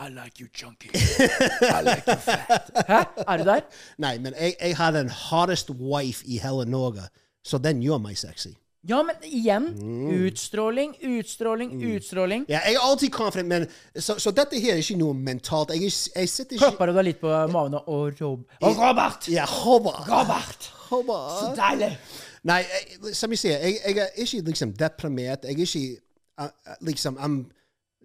[0.03, 0.91] I like you chunky.
[0.91, 2.67] I like you fat.
[2.89, 2.99] Hæ?
[3.23, 3.63] Er du der?
[4.03, 7.07] Nei, men jeg, jeg har den hottest wife i hele Norge,
[7.39, 8.51] så den gjør meg sexy.
[8.87, 9.71] Ja, men igjen.
[9.79, 10.11] Mm.
[10.27, 12.45] Utstråling, utstråling, utstråling.
[12.51, 15.73] Ja, jeg er alltid confident, men så, så dette her er ikke noe mentalt.
[15.75, 19.27] Jeg, jeg sitter ikke Klapper du deg litt på magen og Rob Og Robert!
[19.31, 20.07] Ja, Robert.
[20.11, 20.71] Robert!
[21.41, 21.95] Så deilig!
[22.47, 25.43] Nei, jeg, som jeg sier, jeg, jeg er ikke liksom deprimert.
[25.43, 26.01] Jeg er ikke
[26.41, 27.37] uh, liksom I'm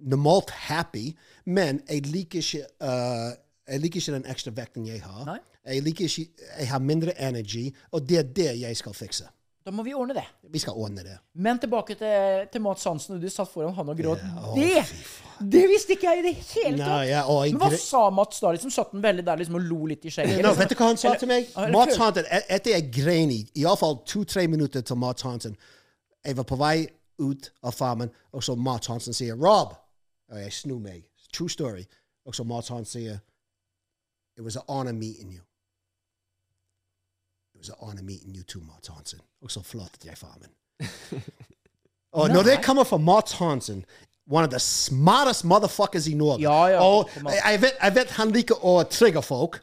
[0.02, 1.12] normalt happy,
[1.44, 3.30] men jeg liker ikke uh,
[3.68, 5.24] jeg liker ikke den ekstra vekten jeg har.
[5.28, 5.38] Nei.
[5.66, 6.26] Jeg liker ikke
[6.58, 9.28] Jeg har mindre energi, og det er det jeg skal fikse.
[9.62, 10.24] Da må vi ordne det.
[10.50, 11.18] Vi skal ordne det.
[11.38, 14.24] Men tilbake til, til Mats Hansen, og du satt foran han og gråt.
[14.42, 14.82] å, det
[15.42, 17.08] det visste ikke jeg i det hele Nei, tatt!
[17.08, 18.52] ja, og jeg Men hva sa Mats da?
[18.54, 20.38] Liksom Satt han veldig der liksom og lo litt i skjegget?
[20.38, 20.58] Liksom?
[20.60, 21.48] vet du hva han sa til meg?
[21.56, 25.56] Eller Mats Hansen, etter jeg grein i iallfall to-tre minutter til Mats Hansen
[26.24, 26.76] Jeg var på vei
[27.22, 29.74] ut av farmen, og så Mats Hansen sier 'Rob'.
[30.32, 31.04] Og jeg snur meg.
[31.34, 31.84] True story.
[32.26, 33.18] Og så Mats Hansen sier
[34.36, 35.51] 'It was an honor meeting you'.
[37.62, 39.20] Was an honor meeting you too, Mats Hansen.
[39.42, 40.50] Og så forlatet jeg farmen.
[42.12, 43.84] og når det kommer fra Mats Hansen
[44.30, 46.42] One of the smartest motherfuckers i Norge.
[46.42, 46.80] Ja, ja.
[46.80, 49.58] Og jeg vet, jeg vet han liker å trigge folk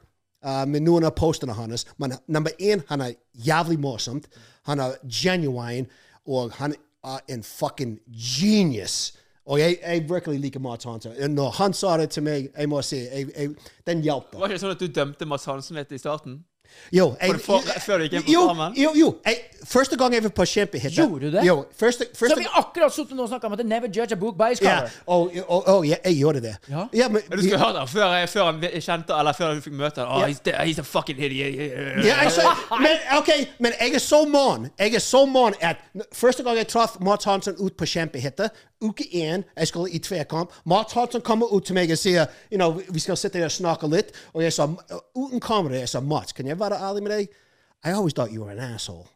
[0.45, 4.27] uh, med noen av postene hans, men nummer én, han er jævlig morsomt.
[4.67, 5.87] Han er genuine,
[6.27, 9.13] og han er en fucking genius.
[9.45, 11.15] Og jeg, jeg virkelig liker Mats Hansen.
[11.31, 13.55] Når han sa det til meg, jeg må si, jeg, jeg,
[13.87, 14.35] den hjalp.
[14.35, 16.43] Var det ikke sånn at du dømte Mats Hansen litt i starten?
[16.91, 18.73] Jo, jeg, for, for- før du gikk inn på jo, Farmen?
[18.77, 19.09] Jo, jo.
[19.25, 19.35] Jeg,
[19.69, 21.43] første gang jeg var på kjempehytta Gjorde du det?
[21.45, 24.17] Jo, første, Så første vi akkurat sittet nå og snakka om at never judge a
[24.17, 24.89] book by its Ja, cover.
[25.05, 26.55] og, og, og jeg, jeg gjorde det.
[26.69, 27.07] Ja.
[27.09, 30.09] men, Du skulle høre det før, før han kjente Eller før du fikk møte ham.
[30.09, 30.27] Oh, Ja.
[30.33, 30.41] he's,
[30.71, 31.59] he's a fucking idiot.
[32.05, 32.47] Ja, jeg, så,
[32.79, 35.77] men, okay, men jeg er så mann Jeg er så mann at
[36.13, 38.49] første gang jeg traff Mats Hansen ut på kjempehytte,
[38.81, 42.57] uke én, jeg skulle i tverkamp Mats Hansson kommer ut til meg og sier you
[42.57, 44.13] know, vi skal sitte og snakke litt.
[44.33, 44.67] Og jeg sa
[45.15, 47.39] uten kamera jeg sa, Mats, kan jeg være ærlig med deg?
[47.85, 49.07] I always thought you were an asshole.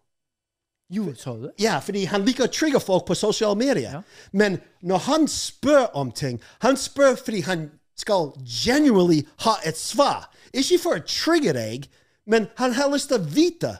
[0.93, 1.51] You sa det?
[1.59, 4.03] Ja, fordi han liker å trigge folk på sosiale medier.
[4.31, 10.29] Men når han spør om ting, han spør fordi han skal genuinely ha et svar.
[10.53, 11.87] Ikke for å trigge deg,
[12.29, 13.73] men han har lyst til å vite.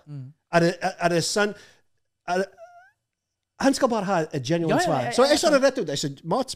[0.53, 1.59] Er, det, er, er det sant?
[2.27, 2.45] Er
[3.63, 5.09] han skal bare ha et genuine Ja, svar.
[5.15, 5.89] Så jeg sa det rett ut.
[5.89, 6.55] Jeg sa, Mats,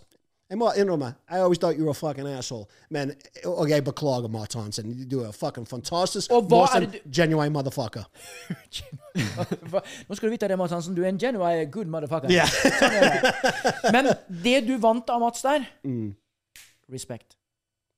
[0.49, 2.66] jeg må innrømme, I always thought you were a fucking asshole.
[2.89, 3.12] Men,
[3.45, 4.93] og jeg beklager, Mats Hansen.
[5.12, 6.32] Du er fucking fantastisk.
[6.32, 7.10] Og hva er det du...
[7.12, 8.05] Genuine motherfucker.
[10.08, 10.95] Nå skal du vite det, Mats Hansen.
[10.95, 12.32] Du er en genuine good motherfucker.
[12.32, 12.47] Yeah.
[12.80, 13.91] Sånn det.
[13.95, 14.12] Men
[14.43, 16.14] det du vant av Mats der Mm.
[16.91, 17.36] Respekt.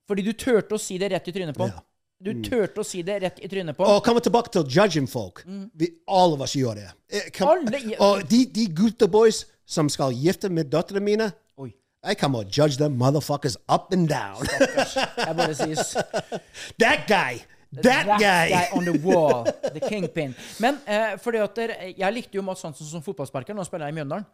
[0.10, 1.84] Fordi du turte å si det rett i trynet på Ja.
[2.20, 5.46] Du turte å si det rett i trynet på Og komme tilbake til judging folk.
[5.80, 6.90] Vi, alle av oss gjør det.
[7.36, 7.64] Kan,
[8.04, 11.30] og de, de gutteboys som skal gifte med døtrene mine,
[11.62, 11.70] Oi.
[12.04, 14.44] I come and judge them motherfuckers up and down.
[14.52, 15.96] Jeg bare sies
[16.84, 17.40] that guy!
[17.72, 18.50] That, That guy!
[18.50, 19.46] guy on the wall.
[19.76, 20.36] The kingpin.
[20.60, 23.54] Men eh, fordi at der, jeg likte jo Mads Hansen som fotballsparker.
[23.54, 24.26] Nå spiller jeg i Mjøndalen.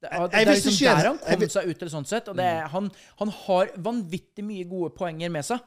[0.00, 2.28] Det, det, det er liksom der han kom seg ut til sånn sett.
[2.32, 2.88] Og det, han,
[3.20, 5.62] han har vanvittig mye gode poenger med seg.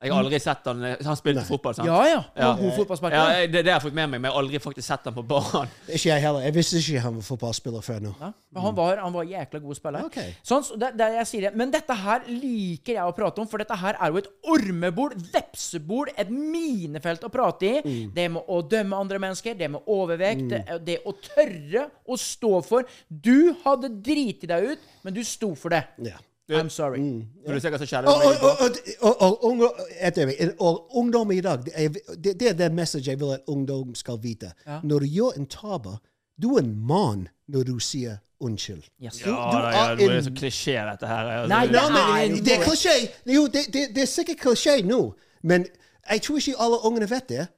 [0.00, 1.88] Jeg har aldri sett han Han spilte fotball, sant?
[1.88, 2.20] Ja, ja.
[2.32, 2.54] Ja.
[2.56, 3.16] god fotballspiller.
[3.16, 5.16] Ja, det, det har jeg fått med meg, men jeg har aldri faktisk sett han
[5.16, 5.74] på banen.
[5.96, 6.44] Ikke jeg heller.
[6.46, 8.12] Jeg visste ikke han var fotballspiller før nå.
[8.22, 10.06] Ja, men han var, han var jækla god spiller.
[10.08, 10.32] Okay.
[10.46, 11.52] Sånn, så det, det jeg sier det.
[11.60, 15.12] Men dette her liker jeg å prate om, for dette her er jo et ormebol,
[15.34, 17.84] vepsebol, et minefelt å prate i.
[17.84, 18.16] Mm.
[18.16, 22.56] Det med å dømme andre mennesker, det med overvekt, det, det å tørre å stå
[22.64, 25.84] for Du hadde driti deg ut, men du sto for det.
[26.08, 26.16] Ja.
[26.58, 27.00] I'm sorry.
[27.46, 31.64] For du ser hva som skjer Og, med meg og, og, og, ungdom- i dag,
[31.64, 34.52] det er det, det, message jeg vil at ungdom skal vite.
[34.82, 35.98] Når du gjør en tabbe,
[36.42, 38.82] du er en mann når du sier unnskyld.
[39.04, 39.18] Yes.
[39.20, 41.46] Du, Ja, du da, ja, det er så klisjé, dette her.
[41.46, 43.10] Nei, Nei, det- Ja, Nei, det er klisjé.
[43.26, 45.66] Jo, det, det, det er sikkert klisjé nå, men
[46.10, 47.48] jeg tror ikke alle ungene vet det.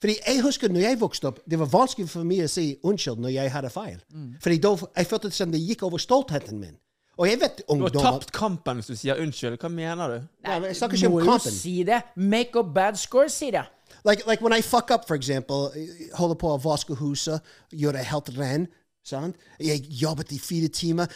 [0.00, 3.18] Fordi jeg husker når jeg vokste opp, det var vanskelig for meg å si unnskyld
[3.18, 3.96] når jeg hadde feil.
[4.40, 6.76] Fordi da, jeg følte som det gikk over stoltheten min.
[7.18, 9.58] Og jeg vet ungdommer Du har tapt kampen hvis du sier unnskyld.
[9.58, 10.18] Hva mener du?
[10.46, 11.52] Nei, men Jeg snakker ikke Må om jo kampen.
[11.52, 12.00] si det.
[12.16, 13.64] Make up bad score, si det.
[14.06, 15.70] Like, like when I fuck up, for example,
[16.14, 17.40] holder på å vaske huset,
[17.74, 18.68] gjør det helt ren,
[19.04, 19.36] sant?
[19.58, 21.06] Jeg jobbet i fire timer,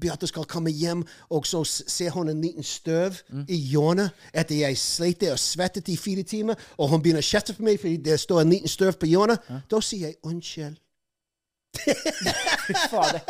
[0.00, 4.78] Beate skal komme hjem, og så ser hun en liten støv i hjørnet etter jeg
[4.78, 8.20] slet og svettet i fire timer, og hun begynner å kjefte på meg fordi det
[8.20, 9.50] står en liten støv på hjørnet.
[9.70, 10.78] Da sier jeg unnskyld.
[12.90, 13.20] Fader.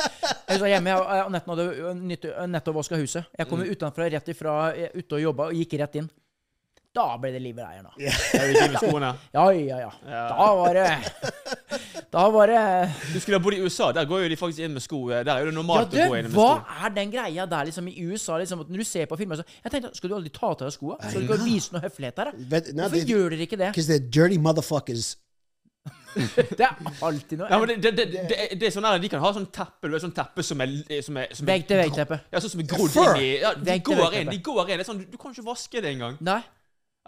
[0.49, 3.25] Jeg var hjemme, og nettopp vaska huset.
[3.39, 3.71] Jeg kom Mm.
[3.77, 6.11] utenfra, rett ifra eh, ute og jobba, og gikk rett inn.
[6.95, 7.93] Da ble det liv i leiren, da.
[8.81, 9.13] Skoene?
[9.33, 9.91] Ja, ja, ja.
[10.33, 10.89] Da var det
[12.11, 12.63] Da var det
[13.13, 13.93] Du skulle ha bodd i USA.
[13.95, 15.05] Der går jo de faktisk inn med sko.
[15.13, 16.75] Der er jo det Ja, normalt du, å gå inn med hva sko.
[16.89, 18.41] er den greia der liksom i USA?
[18.43, 20.73] Liksom, når du ser på filmer så, Jeg tenkte, Skal du aldri ta av deg
[20.75, 20.97] skoa?
[21.05, 22.33] Skal du ikke vise noe høflighet her?
[22.33, 22.61] da?
[22.83, 23.71] Hvorfor gjør dere ikke det?
[23.71, 25.13] Because they're dirty motherfuckers.
[26.59, 28.99] Det er alltid noe Ja, men det, det, det, det, er- det er sånn der,
[29.03, 30.73] De kan ha sånn teppe du vet, sånn teppe som er,
[31.07, 32.19] som er, som er Vegg til vegg-teppe.
[32.33, 34.33] Ja, sånn som er grodd inn i ja, De går inn.
[34.35, 36.17] de går inn, det er sånn, du, du kan ikke vaske det engang.
[36.27, 36.41] Nei.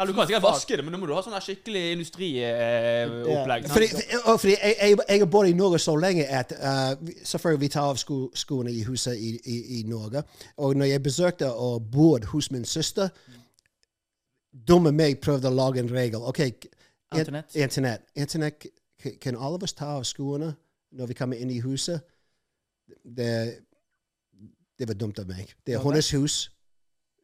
[0.00, 3.66] Eller du kan sikkert vaske det, men nå må du ha sånn der skikkelig industriopplegg.
[3.66, 4.38] Eh, yeah.
[4.40, 7.68] fordi jeg, jeg, jeg har bodd i Norge så lenge at uh, vi- selvfølgelig vi
[7.74, 10.22] tar av sko, skoene i huset i, i, i Norge.
[10.64, 13.12] Og når jeg besøkte og bodde hos min søster,
[14.52, 16.24] dumme meg prøvde å lage en regel.
[16.28, 16.40] OK,
[17.12, 17.52] Internett.
[18.16, 18.58] Internett.
[18.64, 18.72] K-
[19.02, 20.52] kan alle av oss ta av skoene
[20.92, 22.02] når vi kommer inn i huset?
[23.02, 23.30] Det,
[24.78, 25.54] det var dumt av meg.
[25.66, 26.42] Det er hennes hus.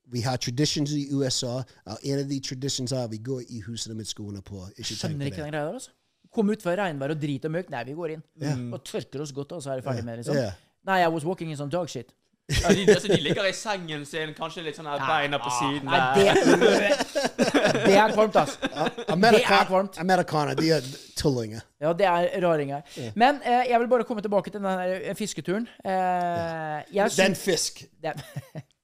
[0.09, 1.59] Vi har traditions i USA.
[1.85, 4.63] og En av de traditions er at vi går i husene med skoene på.
[4.77, 5.93] Ikke Skjønner ikke den greia der, altså.
[6.33, 7.71] Kom ut fra regnvær og drit og møkk.
[7.73, 8.23] Nei, vi går inn.
[8.41, 8.65] Yeah.
[8.77, 10.25] Og tørker oss godt, og så er vi ferdig med det.
[10.25, 10.37] liksom.
[10.37, 10.57] Yeah.
[10.89, 12.13] Nei, I was walking in some dog shit.
[12.49, 15.85] Ja, de, altså, de ligger i sengen sin, kanskje litt sånn her beina på siden
[15.85, 16.39] Nei, der.
[16.63, 16.95] det,
[17.91, 18.71] det er kvalmt, altså.
[19.05, 19.99] Det er kvalmt.
[20.01, 20.87] Amerikaner, de er
[21.19, 21.67] tullinger.
[21.85, 22.89] Ja, det er raringer.
[23.21, 25.69] Men eh, jeg vil bare komme tilbake til den fisketuren.
[25.85, 27.85] Eh, jeg Den fisk.
[28.01, 28.17] det,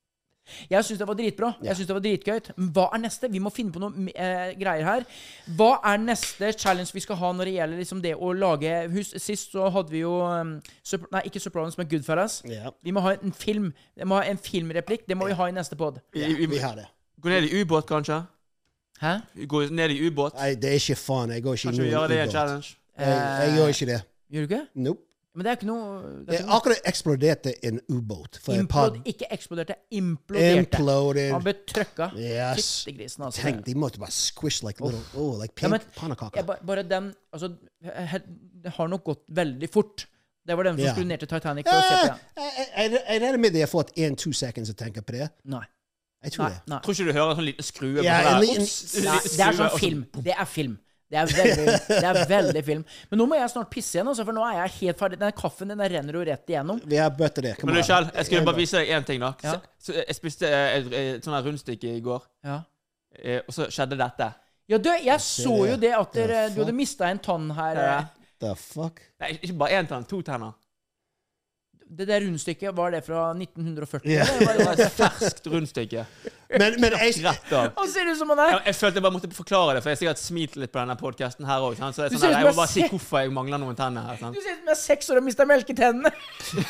[0.71, 1.53] Jeg syns det var dritbra.
[1.65, 2.41] Jeg synes det var dritgøy.
[2.77, 3.31] Hva er neste?
[3.33, 5.07] Vi må finne på noen eh, greier her.
[5.59, 9.15] Hva er neste challenge vi skal ha når det gjelder liksom det å lage hus?
[9.23, 10.57] Sist så hadde vi jo um,
[11.15, 12.41] Nei, ikke Sopranos, men Goodfellas.
[12.51, 12.73] Ja.
[12.85, 13.73] Vi må ha en film.
[13.97, 15.09] Vi må ha en filmreplikk.
[15.09, 16.01] Det må vi ha i neste pod.
[16.17, 16.87] Ja, vi har det.
[17.25, 18.21] Gå ned i ubåt, kanskje?
[19.01, 19.17] Hæ?
[19.49, 20.37] Gå ned i ubåt?
[20.39, 21.33] Nei, det er ikke faen.
[21.35, 21.79] Jeg går ikke i ubåt.
[21.79, 22.77] Kanskje vi gjør det i en challenge?
[22.99, 24.01] Jeg, jeg gjør ikke det.
[24.31, 24.67] Gjør du ikke?
[24.75, 25.03] Nope.
[25.35, 30.61] Men det er ikke noe det er akkurat eksploderte en ubåt implod, Ikke eksploderte, imploderte.
[30.63, 31.33] Imploded.
[31.35, 32.07] Han ble trøkka.
[32.15, 32.69] Yes.
[32.87, 33.43] Grisen, altså.
[33.43, 36.47] Tenk, de måtte bare squish like little oh, like Ja, pannekaker.
[36.47, 37.51] Ba- bare den Altså,
[37.83, 40.07] det har nok gått veldig fort.
[40.47, 40.95] Det var den som yeah.
[40.95, 42.53] skulle ned til Titanic for å se på Eh, den.
[42.77, 45.31] Jeg jeg- regner med de har fått én-to seconds å tenke på det.
[45.45, 45.65] Nei.
[46.25, 46.53] Jeg tror Nei.
[46.55, 46.61] det.
[46.69, 46.79] nei.
[46.85, 49.53] Tror ikke du hører en sånn liten skrue på Ja, en liten- Nei, det er
[49.59, 50.07] sånn film.
[50.23, 50.79] Det er film.
[51.11, 52.85] Det er veldig, det er veldig film.
[53.11, 55.19] Men nå må jeg snart pisse igjen, altså, for nå er jeg helt ferdig.
[55.21, 56.81] Den kaffen den renner jo rett igjennom.
[56.91, 57.53] Vi har bøtter det.
[57.63, 57.83] Men du.
[57.85, 59.31] Kjell, jeg skulle bare vise deg én ting, da.
[59.45, 59.53] Ja.
[59.79, 62.57] Så, så jeg spiste eh, et, et sånt rundstykke i går, Ja.
[63.21, 64.31] eh, og så skjedde dette.
[64.73, 67.81] Ja, du, jeg så jo det at der, du hadde mista en tann her.
[67.85, 68.05] Eh.
[68.41, 69.03] The fuck?
[69.21, 70.57] Nei, ikke bare én tann, to tenner.
[71.95, 74.09] Det der rundstykket, var det fra 1940?
[74.11, 74.25] Ja.
[74.25, 76.07] Det var et ferskt rundstykke.
[76.59, 77.15] Men, men jeg,
[77.51, 79.97] Han ser ut som han er Jeg, følte jeg bare måtte forklare det, for jeg
[79.97, 81.79] har sikkert smilt litt på denne podkasten her òg.
[81.79, 84.07] Sånn jeg må bare si hvorfor jeg mangler noen tenner.
[84.11, 84.37] her, sant?
[84.37, 86.13] Du ser ut som jeg er seks år og mister melketennene.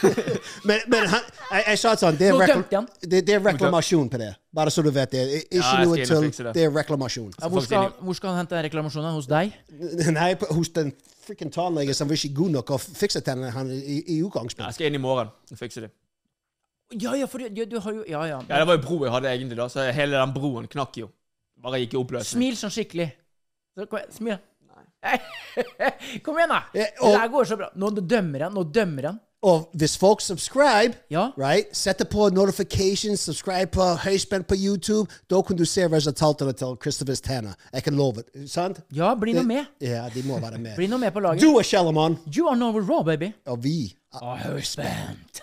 [0.68, 4.22] men, men han, jeg, jeg sa sånn det er, reklam, det, det er reklamasjon på
[4.22, 4.30] det.
[4.54, 5.24] Bare så du vet det.
[5.48, 6.28] Ikke Ja, noe til.
[6.30, 6.52] det.
[6.54, 7.32] Det er reklamasjon.
[7.40, 9.16] Ja, hvor, skal han, hvor skal han hente den reklamasjonen?
[9.18, 9.56] Hos deg?
[10.18, 10.94] Nei, hos den
[11.26, 14.70] frikken tannlege som var ikke god nok å fikse tennene han i, i utgangspunktet.
[14.70, 15.92] jeg skal inn i morgen og fikse dem.
[17.00, 18.40] Ja, ja, for du, du, du har jo Ja, ja.
[18.48, 21.08] Ja, det var jo bro jeg hadde egentlig, da, så hele den broen knakk jo.
[21.64, 22.36] Bare gikk i oppløsning.
[22.42, 23.08] Smil sånn skikkelig.
[23.74, 24.42] Så, kom igjen, smil.
[26.24, 26.60] Kom igjen, da!
[26.72, 27.66] Det der går så bra.
[27.76, 28.54] Nå dømmer han.
[28.56, 29.18] Nå dømmer han.
[29.44, 31.26] Og hvis folk subscribe, Ja.
[31.38, 36.76] right, setter på notifications, subscribe på høyspent på YouTube, da kan du se resultatene til
[36.82, 37.52] Christophers tenner.
[37.72, 38.50] Jeg kan love det.
[38.50, 38.80] Sant?
[38.92, 39.64] Ja, bli nå med.
[39.80, 40.76] Ja, de må være med.
[40.76, 41.42] Bli nå med på laget.
[41.44, 43.32] Du er Shellerman, You are now raw, baby.
[43.46, 43.94] og vi.
[44.14, 45.40] Å, høyspent.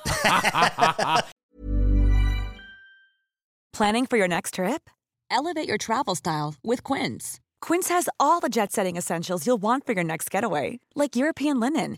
[3.73, 4.89] Planning for your next trip?
[5.29, 7.39] Elevate your travel style with Quince.
[7.61, 11.59] Quince has all the jet setting essentials you'll want for your next getaway, like European
[11.59, 11.97] linen,